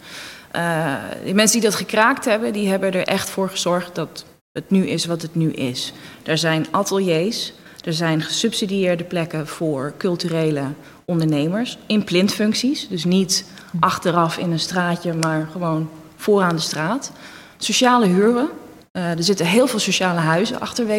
[0.56, 4.24] Uh, eh, de mensen die dat gekraakt hebben, die hebben er echt voor gezorgd dat
[4.52, 5.92] het nu is wat het nu is.
[6.22, 7.52] Er zijn ateliers,
[7.84, 10.64] er zijn gesubsidieerde plekken voor culturele
[11.04, 12.88] ondernemers in plintfuncties.
[12.88, 13.44] Dus niet
[13.80, 17.12] achteraf in een straatje, maar gewoon vooraan de straat.
[17.56, 18.48] Sociale huren.
[18.92, 20.90] Uh, er zitten heel veel sociale huizen achter W139.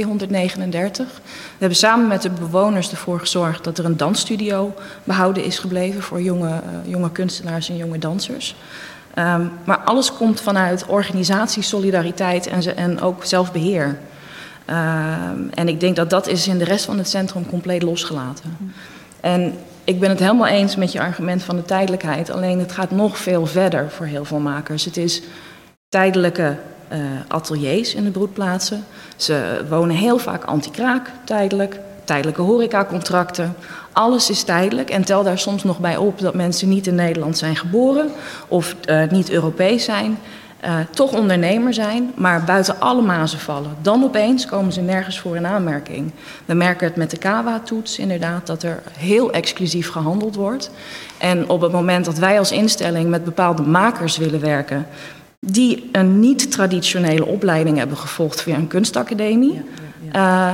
[0.95, 6.01] We hebben samen met de bewoners ervoor gezorgd dat er een dansstudio behouden is gebleven
[6.01, 8.55] voor jonge, uh, jonge kunstenaars en jonge dansers.
[9.19, 13.99] Um, maar alles komt vanuit organisatie, solidariteit en, en ook zelfbeheer.
[14.69, 18.57] Um, en ik denk dat dat is in de rest van het centrum compleet losgelaten.
[19.19, 22.29] En ik ben het helemaal eens met je argument van de tijdelijkheid.
[22.29, 24.85] Alleen het gaat nog veel verder voor heel veel makers.
[24.85, 25.21] Het is
[25.89, 26.57] tijdelijke
[26.91, 28.83] uh, ateliers in de broedplaatsen.
[29.15, 31.79] Ze wonen heel vaak anti-kraak tijdelijk.
[32.03, 33.55] Tijdelijke horecacontracten.
[33.91, 37.37] Alles is tijdelijk en tel daar soms nog bij op dat mensen niet in Nederland
[37.37, 38.11] zijn geboren
[38.47, 40.17] of uh, niet Europees zijn.
[40.65, 43.75] Uh, toch ondernemer zijn, maar buiten alle mazen vallen.
[43.81, 46.11] Dan opeens komen ze nergens voor in aanmerking.
[46.45, 50.71] We merken het met de KAWA-toets inderdaad, dat er heel exclusief gehandeld wordt.
[51.17, 54.87] En op het moment dat wij als instelling met bepaalde makers willen werken,
[55.39, 59.61] die een niet-traditionele opleiding hebben gevolgd via een kunstacademie,
[60.15, 60.51] uh,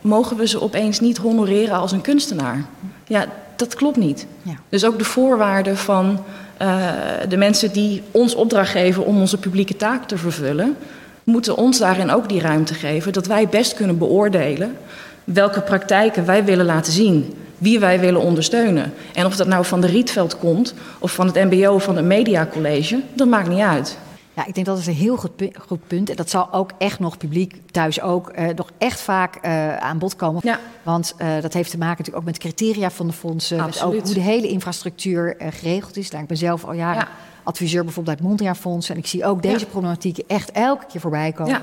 [0.00, 2.64] mogen we ze opeens niet honoreren als een kunstenaar.
[3.06, 4.26] Ja, dat klopt niet.
[4.68, 6.18] Dus ook de voorwaarden van
[6.62, 6.90] uh,
[7.28, 10.76] de mensen die ons opdracht geven om onze publieke taak te vervullen,
[11.24, 14.76] moeten ons daarin ook die ruimte geven dat wij best kunnen beoordelen
[15.24, 18.92] welke praktijken wij willen laten zien, wie wij willen ondersteunen.
[19.14, 22.04] En of dat nou van de Rietveld komt of van het MBO of van het
[22.04, 23.98] Mediacollege, dat maakt niet uit.
[24.34, 25.30] Ja, ik denk dat is een heel goed,
[25.66, 26.10] goed punt.
[26.10, 29.98] En dat zal ook echt nog publiek thuis ook uh, nog echt vaak uh, aan
[29.98, 30.40] bod komen.
[30.44, 30.58] Ja.
[30.82, 33.56] Want uh, dat heeft te maken natuurlijk ook met de criteria van de fondsen.
[33.56, 36.10] Met ook hoe de hele infrastructuur geregeld is.
[36.10, 37.08] Nou, ik ben zelf al jaren ja.
[37.42, 38.88] adviseur bijvoorbeeld uit Mondriaan Fonds.
[38.88, 39.66] En ik zie ook deze ja.
[39.66, 41.62] problematiek echt elke keer voorbij komen.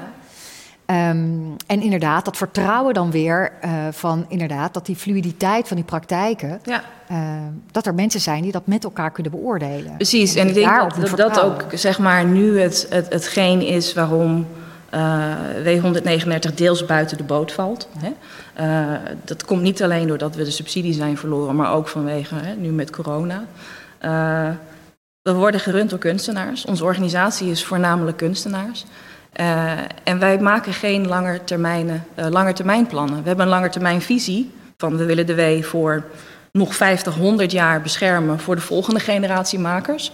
[0.92, 5.86] Um, en inderdaad, dat vertrouwen dan weer uh, van inderdaad dat die fluiditeit van die
[5.86, 6.84] praktijken, ja.
[7.12, 7.18] uh,
[7.72, 9.96] dat er mensen zijn die dat met elkaar kunnen beoordelen.
[9.96, 13.94] Precies, en, en ik denk dat dat ook zeg maar nu het, het, hetgeen is
[13.94, 14.48] waarom
[14.94, 17.88] uh, W139 deels buiten de boot valt.
[17.98, 18.12] Hè?
[19.26, 22.70] dat komt niet alleen doordat we de subsidie zijn verloren, maar ook vanwege hè, nu
[22.70, 23.44] met corona.
[25.22, 26.66] we worden gerund door kunstenaars.
[26.66, 28.86] Onze organisatie is voornamelijk kunstenaars.
[29.40, 29.72] Uh,
[30.04, 33.22] en wij maken geen langetermijnen, uh, langetermijnplannen.
[33.22, 36.04] We hebben een langetermijnvisie van we willen de W voor
[36.52, 40.12] nog 50, 100 jaar beschermen voor de volgende generatie makers.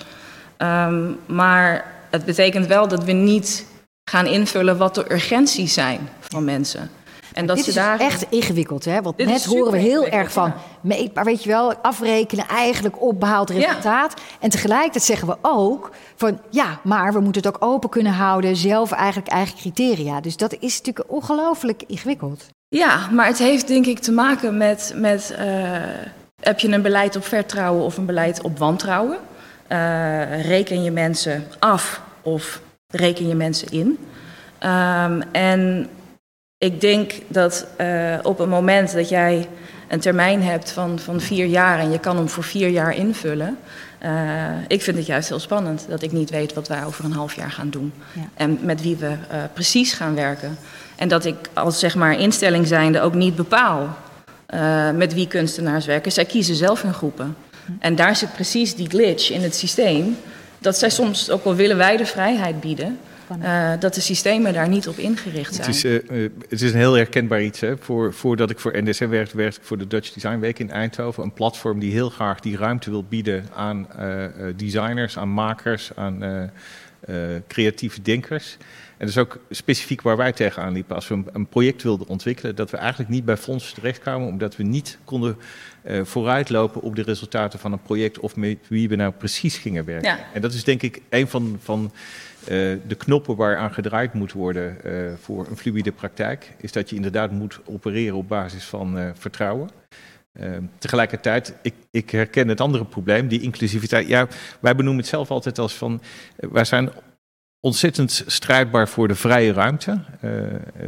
[0.58, 3.66] Um, maar het betekent wel dat we niet
[4.04, 6.90] gaan invullen wat de urgenties zijn van mensen.
[7.38, 8.00] En dat Dit ze is daar...
[8.00, 9.02] echt ingewikkeld, hè?
[9.02, 13.20] Want Dit net horen we heel erg van meetbaar, weet je wel, afrekenen, eigenlijk op
[13.20, 14.14] behaald resultaat.
[14.40, 18.56] En tegelijkertijd zeggen we ook van ja, maar we moeten het ook open kunnen houden,
[18.56, 20.22] zelf eigenlijk eigen criteria.
[20.22, 22.46] Dus dat is natuurlijk ongelooflijk ingewikkeld.
[22.68, 25.46] Ja, maar het heeft denk ik te maken met, met eh,
[26.42, 29.18] heb je een beleid op vertrouwen of een beleid op wantrouwen?
[29.68, 33.98] Eh, reken je mensen af of reken je mensen in?
[34.60, 35.90] Ehm, en
[36.58, 39.48] ik denk dat eh, op het moment dat jij
[39.88, 43.58] een termijn hebt van, van vier jaar en je kan hem voor vier jaar invullen.
[44.00, 44.12] eh,
[44.68, 47.36] ik vind het juist heel spannend dat ik niet weet wat wij over een half
[47.36, 47.94] jaar gaan doen.
[48.14, 48.30] Ja.
[48.34, 50.58] En met wie we eh, precies gaan werken.
[50.96, 53.98] En dat ik als zeg maar instelling zijnde ook niet bepaal
[54.96, 56.12] met wie kunstenaars werken.
[56.12, 57.36] Zij kiezen zelf hun groepen.
[57.80, 60.18] En daar zit precies die glitch in het systeem.
[60.60, 63.00] Dat zij soms, ook al willen wij de vrijheid bieden,
[63.42, 65.68] eh, dat de systemen daar niet op ingericht zijn.
[65.68, 67.60] Het is, eh, het is een heel herkenbaar iets.
[67.60, 67.78] Hè.
[67.78, 71.24] Voor, voordat ik voor NDSM werkte, werkte ik voor de Dutch Design Week in Eindhoven.
[71.24, 75.92] Een platform die heel graag die ruimte wil bieden aan eh, eh, designers, aan makers,
[75.96, 76.44] aan eh,
[77.00, 78.58] eh, creatieve denkers.
[78.98, 80.96] En dat is ook specifiek waar wij tegenaan liepen.
[80.96, 84.64] Als we een, project wilden ontwikkelen, dat we eigenlijk niet bij fondsen terechtkwamen, omdat we
[84.64, 85.38] niet konden
[85.82, 89.86] eh, vooruitlopen op de resultaten van een project of met wie we nou precies gingen
[89.86, 90.10] werken.
[90.10, 90.20] Ja.
[90.34, 91.92] En dat is denk ik een van, van
[92.88, 96.96] de knoppen waar aan gedraaid moet worden eh, voor een fluïde praktijk, is dat je
[96.96, 99.70] inderdaad moet opereren op basis van eh, vertrouwen.
[100.38, 104.08] Eh, tegelijkertijd, ik, ik herken het andere probleem, die inclusiviteit.
[104.08, 104.28] Ja,
[104.60, 106.02] wij benoemen het zelf altijd als van,
[106.36, 106.90] eh, wij zijn
[107.60, 110.00] ontzettend strijdbaar voor de vrije ruimte.
[110.22, 110.32] Eh,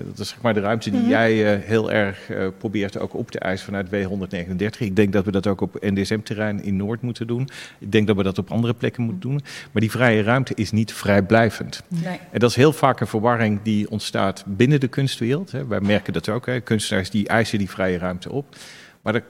[0.06, 3.32] dat is zeg maar de ruimte die jij eh, heel erg eh, probeert ook op
[3.32, 4.80] te eisen vanuit W139.
[4.80, 7.50] Ik denk dat we dat ook op NDSM-terrein in Noord moeten doen.
[7.80, 9.42] Ik denk dat we dat op andere plekken moeten doen.
[9.72, 11.84] Maar die vrije ruimte is niet vrijblijvend.
[11.88, 12.20] Nee.
[12.32, 15.52] En dat is heel vaak een verwarring die ontstaat binnen de kunstwereld.
[15.52, 15.68] Hè.
[15.68, 16.46] Wij merken dat ook.
[16.46, 16.60] Hè.
[16.60, 18.56] Kunstenaars die eisen die vrije ruimte op.
[19.02, 19.24] Maar er-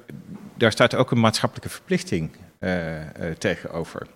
[0.58, 2.30] daar staat ook een maatschappelijke verplichting
[3.38, 4.08] tegenover,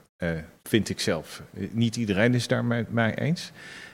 [0.64, 1.42] vind ik zelf.
[1.54, 3.52] Eh, Niet iedereen is daar met mij eens.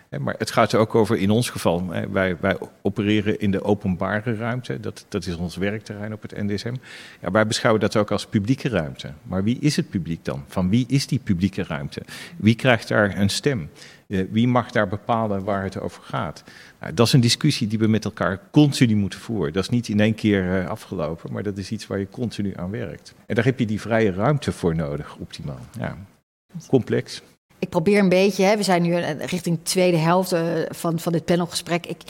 [0.10, 3.64] Hè, Maar het gaat er ook over, in ons geval, wij, wij opereren in de
[3.64, 4.80] openbare ruimte.
[4.80, 6.74] Dat, dat is ons werkterrein op het NDSM.
[7.22, 9.14] Ja, wij beschouwen dat ook als publieke ruimte.
[9.24, 10.44] Maar wie is het publiek dan?
[10.48, 12.02] Van wie is die publieke ruimte?
[12.38, 13.70] Wie krijgt daar een stem?
[14.08, 16.44] Eh, wie mag daar bepalen waar het over gaat?
[16.80, 19.54] Nou, dat is een discussie die we met elkaar continu moeten voeren.
[19.54, 22.54] Dat is niet in één keer eh, afgelopen, maar dat is iets waar je continu
[22.56, 23.14] aan werkt.
[23.26, 25.60] En daar heb je die vrije ruimte voor nodig, optimaal.
[25.80, 25.98] Ja.
[26.68, 27.22] Complex.
[27.60, 31.00] Ik probeer een beetje, hè, we zijn nu eh, richting de tweede helft eh, van,
[31.00, 31.86] van dit panelgesprek.
[31.86, 32.02] Ik,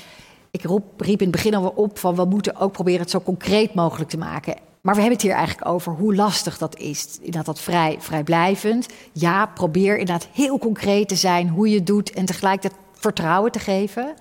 [0.52, 3.21] ik roep, riep in het begin al op van we moeten ook proberen het zo
[3.21, 4.56] concreet mogelijk te maken.
[4.82, 7.17] Maar we hebben het hier eigenlijk over hoe lastig dat is.
[7.17, 8.88] Inderdaad, dat vrij, vrijblijvend.
[9.12, 13.60] Ja, probeer inderdaad heel concreet te zijn hoe je het doet en tegelijkertijd vertrouwen te
[13.60, 14.13] geven.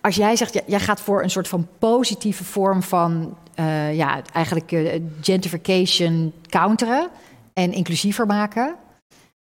[0.00, 4.74] Als jij zegt, jij gaat voor een soort van positieve vorm van eh, ja, eigenlijk
[5.20, 7.10] gentrification counteren
[7.52, 8.76] en inclusiever maken.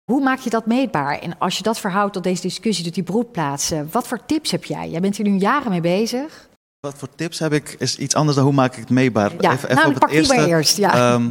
[0.04, 1.18] Hoe maak je dat meetbaar?
[1.18, 4.64] En als je dat verhoudt tot deze discussie, tot die broedplaatsen, wat voor tips heb
[4.64, 4.88] jij?
[4.90, 6.48] Jij bent hier nu jaren mee bezig.
[6.80, 9.32] Wat voor tips heb ik, is iets anders dan hoe maak ik het meetbaar.
[9.40, 10.76] Ja, nou, pak die maar eerst.
[10.76, 10.94] Ja.
[10.94, 11.30] Ehm,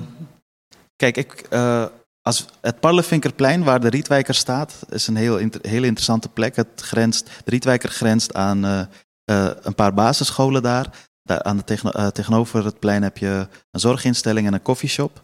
[0.95, 1.85] kijk, ik, eh,
[2.21, 6.55] als het Parlevinkerplein, waar de Rietwijker staat, is een heel, inter- hele interessante plek.
[6.55, 8.79] Het grenst, de Rietwijker grenst aan eh,
[9.23, 10.89] eh, een paar basisscholen daar.
[11.23, 15.23] daar aan de tegen, tegenover het plein heb je een zorginstelling en een koffieshop.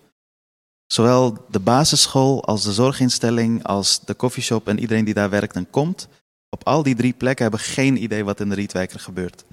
[0.91, 5.69] Zowel de basisschool als de zorginstelling, als de koffieshop en iedereen die daar werkt en
[5.69, 6.07] komt,
[6.49, 9.43] op al die drie plekken hebben geen idee wat in de Rietwijker gebeurt.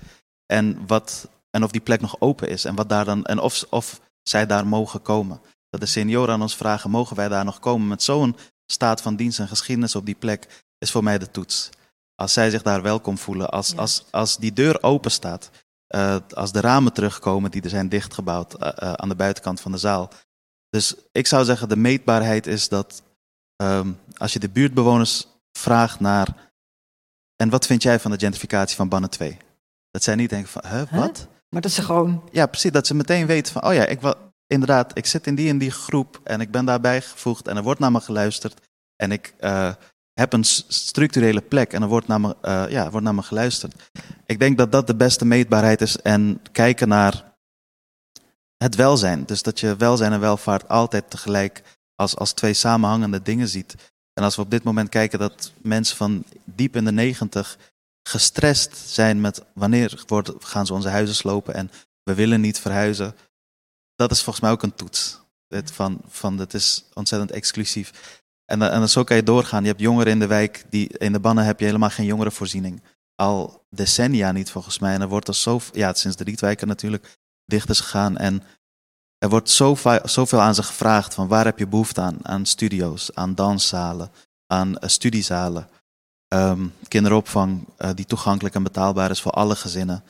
[0.47, 3.65] En, wat, en of die plek nog open is en, wat daar dan, en of,
[3.71, 5.41] of zij daar mogen komen.
[5.71, 9.17] Dat de senioren aan ons vragen, mogen wij daar nog komen met zo'n staat van
[9.17, 11.71] dienst en geschiedenis op die plek, is voor mij de toets.
[12.15, 15.51] Als zij zich daar welkom voelen, als, als, als die deur open staat,
[15.87, 19.73] eh, als de ramen terugkomen die er zijn dichtgebouwd eh, eh, aan de buitenkant van
[19.73, 20.11] de zaal.
[20.71, 23.03] Dus ik zou zeggen, de meetbaarheid is dat
[23.57, 25.27] ehm, als je de buurtbewoners
[25.59, 26.51] vraagt naar,
[27.37, 29.37] en wat vind jij van de gentrificatie van Bannen 2?
[29.91, 31.01] Dat zij niet denken van, hè, Huh?
[31.01, 31.29] wat?
[31.49, 32.29] Maar dat is gewoon.
[32.33, 32.71] Ja, precies.
[32.71, 34.01] Dat ze meteen weten van, oh ja, ik,
[34.47, 37.63] inderdaad, ik zit in die en die groep en ik ben daarbij gevoegd en er
[37.63, 38.61] wordt naar me geluisterd.
[38.97, 39.75] En ik eh,
[40.13, 43.91] heb een structurele plek en er wordt naar, me, eh, ja, wordt naar me geluisterd.
[44.27, 47.28] Ik denk dat dat de beste meetbaarheid is en kijken naar
[48.59, 49.25] het welzijn.
[49.25, 51.63] Dus dat je welzijn en welvaart altijd tegelijk
[51.95, 53.75] als, als twee samenhangende dingen ziet.
[54.13, 57.59] En als we op dit moment kijken dat mensen van diep in de negentig
[58.09, 61.71] gestrest zijn met wanneer wordt, gaan ze onze huizen slopen en
[62.03, 63.15] we willen niet verhuizen.
[63.95, 65.21] Dat is volgens mij ook een toets.
[65.49, 68.21] Het van, van het is ontzettend exclusief.
[68.45, 69.63] En, dan- en zo kan je doorgaan.
[69.63, 72.83] Je hebt jongeren in de wijk, die, in de bannen heb je helemaal geen jongerenvoorziening.
[73.15, 74.95] al decennia niet volgens mij.
[74.95, 77.19] En er wordt er zo, ja, sinds de Rietwijken natuurlijk
[77.49, 78.17] dicht is gegaan.
[78.17, 78.43] En
[79.19, 82.19] er wordt zo zoveel aan ze gevraagd van waar heb je behoefte aan?
[82.23, 84.11] Aan studio's, aan danszalen,
[84.47, 85.69] aan uh, studiezalen.
[86.29, 90.05] Ehm, kinderopvang uh, die toegankelijk en betaalbaar is voor alle gezinnen.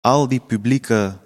[0.00, 1.16] Al die publieke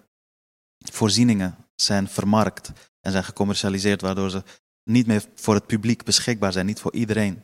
[0.79, 2.70] voorzieningen zijn vermarkt
[3.01, 4.42] en zijn gecommercialiseerd, waardoor ze
[4.85, 7.42] niet meer voor het publiek beschikbaar zijn, niet voor iedereen.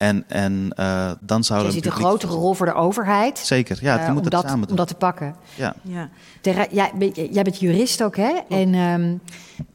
[0.00, 3.38] En, en uh, dan zou Je ziet een grotere rol voor de overheid.
[3.38, 4.70] Zeker, ja, die uh, moet om, dat, samen doen.
[4.70, 5.36] om dat te pakken.
[5.54, 5.74] Ja.
[5.82, 6.08] ja.
[6.40, 6.92] Ter, jij,
[7.30, 8.32] jij, bent jurist ook, hè?
[8.48, 9.20] En um,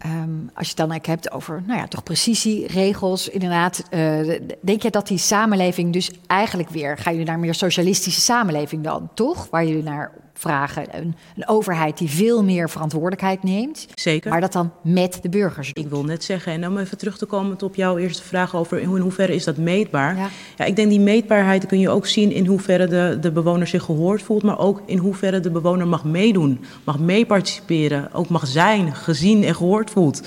[0.06, 3.84] um, als je het dan eigenlijk hebt over, nou ja, toch precisieregels, inderdaad.
[3.90, 8.84] Uh, denk je dat die samenleving dus eigenlijk weer, gaan jullie naar meer socialistische samenleving
[8.84, 9.48] dan, toch?
[9.50, 10.86] Waar jullie naar vragen.
[10.92, 13.88] Een, een, overheid die veel meer verantwoordelijkheid neemt.
[13.96, 14.30] Zeker.
[14.30, 17.26] Maar dat dan met de burgers Ik wil net zeggen, en om even terug te
[17.26, 20.16] komen op jouw eerste vraag over in hoeverre is dat meetbaar.
[20.16, 20.30] Ja.
[20.58, 23.84] ja ik denk die meetbaarheid kun je ook zien in hoeverre de, de bewoner zich
[23.84, 28.96] gehoord voelt, maar ook in hoeverre de bewoner mag meedoen, mag meeparticiperen, ook mag zijn,
[28.96, 30.22] gezien en gehoord voelt.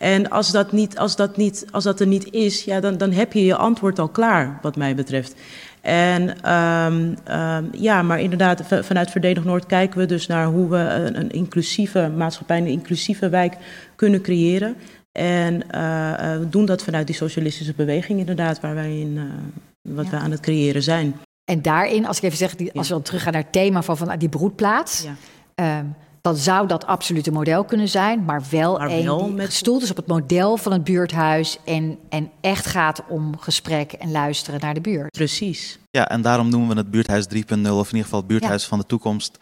[0.00, 3.12] En als dat, niet, als dat, niet, als dat er niet is, ja, dan, dan
[3.12, 5.34] heb je je antwoord al klaar, wat mij betreft.
[5.80, 10.76] En um, um, ja, maar inderdaad, vanuit Verdedig Noord kijken we dus naar hoe we
[10.76, 13.56] een, een inclusieve maatschappij, een inclusieve wijk
[13.96, 14.76] kunnen creëren.
[15.12, 19.22] En uh, uh, we doen dat vanuit die socialistische beweging, inderdaad, waar wij in, uh,
[19.94, 20.10] wat ja.
[20.10, 21.14] we aan het creëren zijn.
[21.44, 23.96] En daarin, als ik even zeg, die, als we dan teruggaan naar het thema van,
[23.96, 25.06] van die broedplaats.
[25.54, 25.78] Ja.
[25.78, 29.46] Um, dan zou dat absoluut een model kunnen zijn, maar wel maar een wel met...
[29.46, 34.10] gestoeld is op het model van het buurthuis en, en echt gaat om gesprek en
[34.10, 35.10] luisteren naar de buurt.
[35.10, 35.78] Precies.
[35.90, 38.68] Ja, en daarom noemen we het buurthuis 3.0, of in ieder geval het buurthuis ja.
[38.68, 39.38] van de toekomst.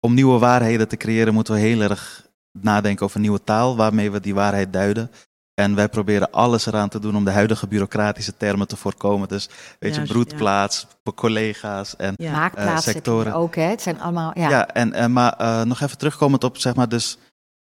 [0.00, 2.26] Om nieuwe waarheden te creëren moeten we heel erg
[2.58, 5.10] nadenken over nieuwe taal waarmee we die waarheid duiden.
[5.54, 9.28] En wij proberen alles eraan te doen om de huidige bureaucratische termen te voorkomen.
[9.28, 11.12] Dus weet Juist, je, broedplaats, ja.
[11.12, 12.32] collega's en Ja.
[12.32, 13.34] Maakplaats uh, sectoren.
[13.34, 13.62] ook, hè?
[13.62, 14.48] Het zijn allemaal, ja.
[14.48, 17.18] Ja, en, en maar uh, nog even terugkomend op, zeg maar, dus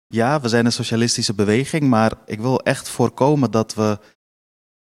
[0.07, 3.99] ja, we zijn een socialistische beweging, maar ik wil echt voorkomen dat we,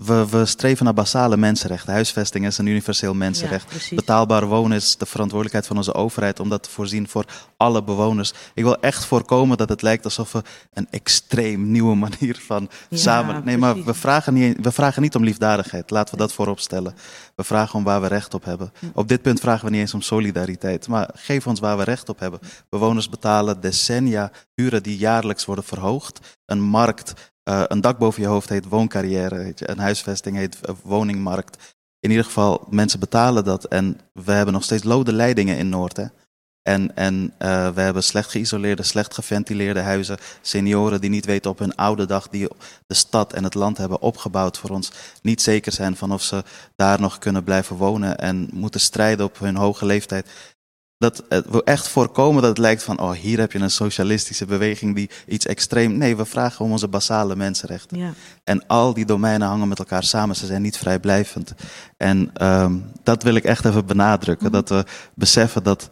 [0.05, 1.93] we, we streven naar basale mensenrechten.
[1.93, 3.89] Huisvesting is een universeel mensenrecht.
[3.89, 3.97] Ja.
[3.97, 7.25] Betaalbaar wonen is de verantwoordelijkheid van onze overheid om dat te voorzien voor
[7.57, 8.33] alle bewoners.
[8.55, 12.97] Ik wil echt voorkomen dat het lijkt alsof we een extreem nieuwe manier van Ja,
[12.97, 13.45] samen.
[13.45, 15.91] Nee, maar we vragen, niet, we vragen niet om liefdadigheid.
[15.91, 16.95] Laten we dat voorop stellen.
[17.35, 18.73] We vragen om waar we recht op hebben.
[18.95, 20.89] Op dit punt vragen we niet eens om solidariteit.
[20.89, 22.41] Maar geef ons waar we recht op hebben.
[22.69, 26.39] Bewoners betalen decennia huren die jaarlijks worden verhoogd.
[26.47, 29.37] Een markt, uh, een dak boven je hoofd heet wooncarrière.
[29.37, 29.71] Weet je.
[29.71, 31.77] Een huisvesting heet uh, woningmarkt.
[32.01, 33.65] In ieder geval, mensen betalen dat.
[33.65, 35.97] En we hebben nog steeds lode leidingen in Noord.
[35.97, 36.05] Hè?
[36.63, 40.19] En, en uh, we hebben slecht geïsoleerde, slecht geventileerde huizen.
[40.41, 42.49] Senioren die niet weten op hun oude dag, die
[42.87, 46.45] de stad en het land hebben opgebouwd voor ons, niet zeker zijn van of ze
[46.77, 50.31] daar nog kunnen blijven wonen en moeten strijden op hun hoge leeftijd.
[51.01, 54.47] Dat het wil echt voorkomen dat het lijkt van, oh, hier heb je een socialistische
[54.47, 55.97] beweging die iets extreem.
[55.97, 57.99] Nee, we vragen om onze basale mensenrechten.
[57.99, 58.13] Ja.
[58.45, 60.37] En al die domeinen hangen met elkaar samen.
[60.37, 61.55] Ze zijn niet vrijblijvend.
[61.97, 64.47] En um, dat wil ik echt even benadrukken.
[64.47, 64.65] Mm -hmm.
[64.65, 65.89] Dat we beseffen dat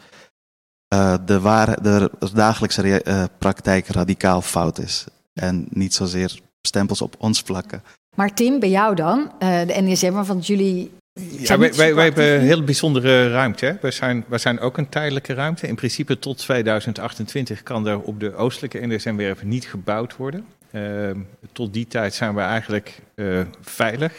[0.95, 5.05] uh, de, ware, de dagelijkse uh, praktijk radicaal fout is.
[5.35, 7.83] En niet zozeer stempels op ons plakken.
[8.17, 10.91] Maar Tim, bij jou dan, uh, de NSM, want jullie.
[11.19, 13.67] Ja, wij, wij, wij hebben een heel bijzondere ruimte.
[13.67, 13.73] Hè?
[13.81, 15.67] Wij, zijn, wij zijn ook een tijdelijke ruimte.
[15.67, 20.45] In principe tot 2028 kan er op de oostelijke NSM-werf niet gebouwd worden.
[20.71, 21.11] Uh,
[21.53, 24.13] tot die tijd zijn we eigenlijk uh, veilig.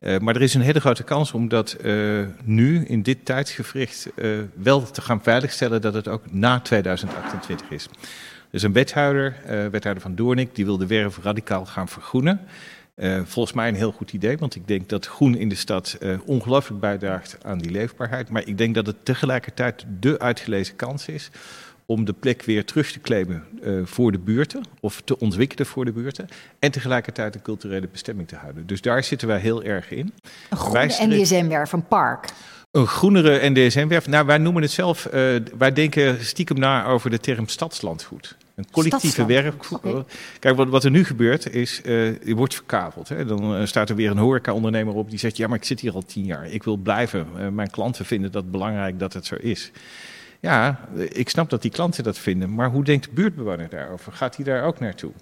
[0.00, 4.08] Uh, maar er is een hele grote kans om dat uh, nu, in dit tijdsgevricht,
[4.54, 7.88] wel te gaan veiligstellen dat het ook na 2028 is.
[8.50, 12.40] Dus een wethouder, wethouder van Doornik, die wil de werf radicaal gaan vergroenen.
[13.24, 16.80] Volgens mij een heel goed idee, want ik denk dat groen in de stad ongelooflijk
[16.80, 18.30] bijdraagt aan die leefbaarheid.
[18.30, 21.30] Maar ik denk dat het tegelijkertijd de uitgelezen kans is
[21.90, 25.84] om de plek weer terug te claimen uh, voor de buurten of te ontwikkelen voor
[25.84, 28.66] de buurten en tegelijkertijd een culturele bestemming te houden.
[28.66, 30.12] Dus daar zitten wij heel erg in.
[30.50, 32.28] Een groene NDSM-werf, een park.
[32.70, 34.06] Een groenere NDSM-werf.
[34.06, 35.12] Nou, wij noemen het zelf, uh,
[35.58, 38.36] wij denken stiekem na over de term stadslandgoed.
[38.58, 39.54] Een collectieve.
[39.70, 40.04] Okay.
[40.38, 43.08] Kijk, wat, wat, er nu gebeurt is, uh, je wordt verkaveld.
[43.08, 43.24] Hè?
[43.24, 45.94] Dan uh, staat er weer een horeca-ondernemer op die zegt, ja, maar ik zit hier
[45.94, 46.46] al tien jaar.
[46.46, 47.54] Ik wil blijven.
[47.54, 49.70] mijn klanten vinden dat belangrijk dat het zo is.
[50.40, 54.12] Ja, ik snap dat die klanten dat vinden, maar hoe denkt de buurtbewoner daarover?
[54.12, 55.12] Gaat hij daar ook naartoe?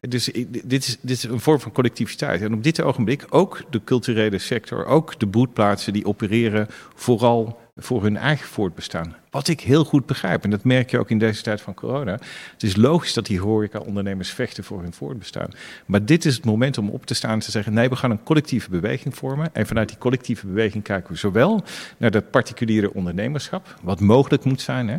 [0.00, 0.30] Dus
[0.64, 2.42] dit is, dit is een vorm van collectiviteit.
[2.42, 8.02] En op dit ogenblik ook de culturele sector, ook de boetplaatsen die opereren vooral voor
[8.02, 9.16] hun eigen voortbestaan.
[9.30, 12.12] Wat ik heel goed begrijp, en dat merk je ook in deze tijd van corona.
[12.52, 15.48] Het is logisch dat die horeca-ondernemers vechten voor hun voortbestaan.
[15.86, 18.10] Maar dit is het moment om op te staan en te zeggen: nee, we gaan
[18.10, 19.54] een collectieve beweging vormen.
[19.54, 21.64] En vanuit die collectieve beweging kijken we zowel
[21.96, 24.96] naar dat particuliere ondernemerschap, wat mogelijk moet zijn, hè,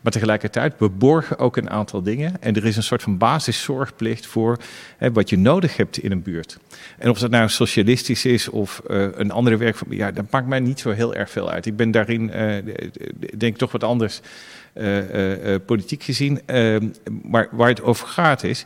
[0.00, 2.42] maar tegelijkertijd we borgen ook een aantal dingen.
[2.42, 4.58] En er is een soort van basiszorgplicht voor
[4.96, 6.58] hè, wat je nodig hebt in een buurt.
[6.98, 10.60] En of dat nou socialistisch is of uh, een andere werk, ja, dat maakt mij
[10.60, 11.66] niet zo heel erg veel uit.
[11.66, 12.74] Ik ben daarin, uh,
[13.36, 14.20] denk ik, toch wat anders
[14.74, 16.40] uh, politiek gezien.
[16.46, 16.88] Ehm,
[17.22, 18.64] maar waar het over gaat is,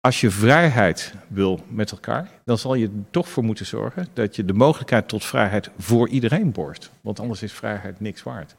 [0.00, 4.36] als je vrijheid wil met elkaar, dan zal je er toch voor moeten zorgen dat
[4.36, 6.90] je de mogelijkheid tot vrijheid voor iedereen borgt.
[7.00, 8.56] Want anders is vrijheid niks waard.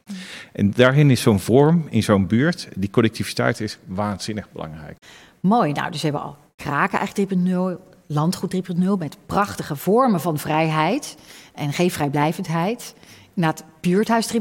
[0.54, 4.98] En daarin is zo'n vorm, in zo'n buurt, die collectiviteit is waanzinnig belangrijk.
[5.40, 10.38] Mooi, nou dus we hebben al Kraken eigenlijk 3.0, Landgoed 3.0 met prachtige vormen van
[10.38, 11.18] vrijheid
[11.54, 12.96] en geen vrijblijvendheid.
[13.38, 14.40] Na het buurthuis 3.0.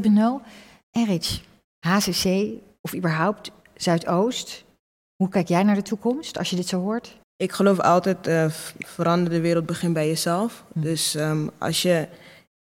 [0.91, 1.41] Erich,
[1.79, 2.49] HCC
[2.81, 4.63] of überhaupt Zuidoost,
[5.15, 7.17] hoe kijk jij naar de toekomst als je dit zo hoort?
[7.35, 8.45] Ik geloof altijd, uh,
[8.77, 10.63] verander de wereld begint bij jezelf.
[10.73, 10.81] Hm.
[10.81, 12.07] Dus um, als je,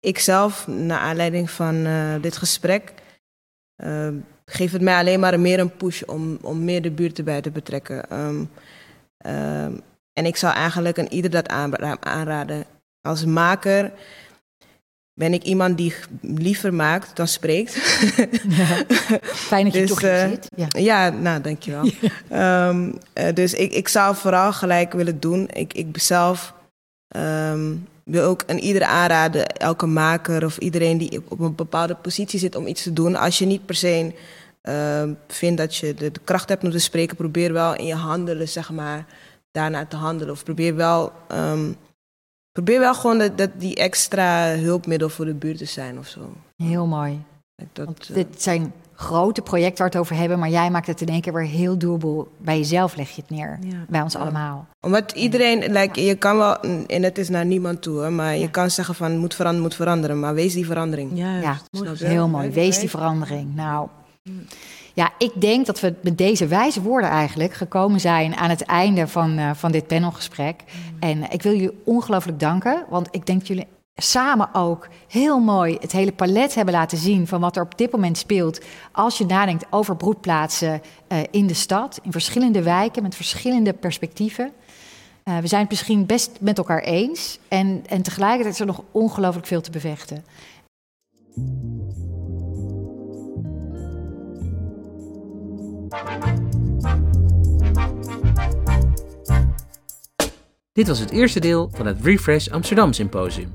[0.00, 2.94] ik zelf, naar aanleiding van uh, dit gesprek,
[3.84, 4.08] uh,
[4.44, 7.50] geeft het mij alleen maar meer een push om, om meer de buurt erbij te
[7.50, 8.18] betrekken.
[8.20, 8.50] Um,
[10.12, 11.48] en ik zou eigenlijk een ieder dat
[12.00, 12.64] aanraden.
[13.00, 13.92] Als maker
[15.14, 17.74] ben ik iemand die liever maakt dan spreekt.
[18.48, 18.84] Ja,
[19.22, 20.48] fijn dat je dus, toch uh, zit.
[20.56, 20.66] Ja.
[20.68, 21.84] ja, nou, dankjewel.
[22.30, 22.68] Ja.
[22.68, 25.48] Um, uh, dus ik, ik zou vooral gelijk willen doen.
[25.52, 26.54] Ik, ik zelf
[27.16, 32.38] um, wil ook aan ieder aanraden, elke maker of iedereen die op een bepaalde positie
[32.38, 33.16] zit om iets te doen.
[33.16, 34.12] Als je niet per se
[34.62, 37.94] uh, vindt dat je de, de, kracht hebt om te spreken, probeer wel in je
[37.94, 39.06] handelen, zeg maar,
[39.52, 40.32] daarnaar te handelen.
[40.32, 41.12] Of probeer wel...
[41.32, 41.76] Um,
[42.54, 46.32] probeer wel gewoon dat, dat, die extra hulpmiddel voor de buurt te zijn of zo.
[46.56, 47.22] Heel mooi.
[47.72, 50.86] Dat, Want uh, dit zijn grote projecten waar we het over hebben, maar jij maakt
[50.86, 52.28] het in één keer weer heel doelbel.
[52.38, 53.84] Bij jezelf leg je het neer, ja.
[53.88, 54.18] bij ons ja.
[54.18, 54.66] allemaal.
[54.80, 58.50] Omdat iedereen, like, je kan wel, en het is naar niemand toe, hè, maar je
[58.50, 61.10] kan zeggen van moet veranderen, moet veranderen, maar wees die verandering.
[61.14, 61.58] Ja, ja
[61.98, 62.50] heel mooi.
[62.50, 63.54] Wees die verandering.
[63.54, 63.88] Nou.
[64.94, 69.08] Ja, ik denk dat we met deze wijze woorden eigenlijk gekomen zijn aan het einde
[69.08, 70.64] van, uh, van dit panelgesprek.
[70.66, 70.96] Mm.
[71.00, 73.66] En ik wil jullie ongelooflijk danken, want ik denk dat jullie
[73.96, 77.92] samen ook heel mooi het hele palet hebben laten zien van wat er op dit
[77.92, 78.60] moment speelt.
[78.92, 84.52] Als je nadenkt over broedplaatsen uh, in de stad, in verschillende wijken met verschillende perspectieven.
[85.24, 88.82] Uh, we zijn het misschien best met elkaar eens en, en tegelijkertijd is er nog
[88.90, 90.24] ongelooflijk veel te bevechten.
[100.72, 103.52] Dit was het eerste deel van het Refresh Amsterdam Symposium,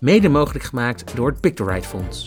[0.00, 2.26] mede mogelijk gemaakt door het Pictorite Fonds.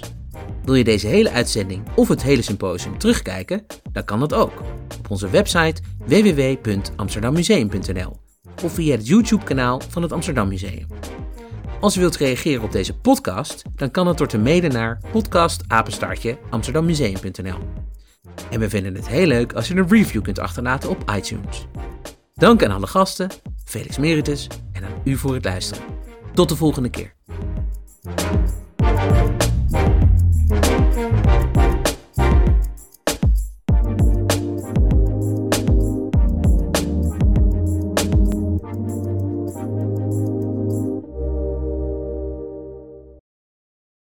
[0.63, 3.66] Wil je deze hele uitzending of het hele symposium terugkijken?
[3.91, 4.61] Dan kan dat ook
[4.99, 8.18] op onze website www.amsterdammuseum.nl
[8.63, 10.88] of via het YouTube-kanaal van het Amsterdam Museum.
[11.80, 16.38] Als u wilt reageren op deze podcast, dan kan het door te mailen naar podcastapenstaartje
[16.49, 17.57] amsterdammuseum.nl.
[18.49, 21.67] En we vinden het heel leuk als je een review kunt achterlaten op iTunes.
[22.34, 23.30] Dank aan alle gasten,
[23.63, 25.84] Felix Meritus en aan u voor het luisteren.
[26.34, 27.13] Tot de volgende keer.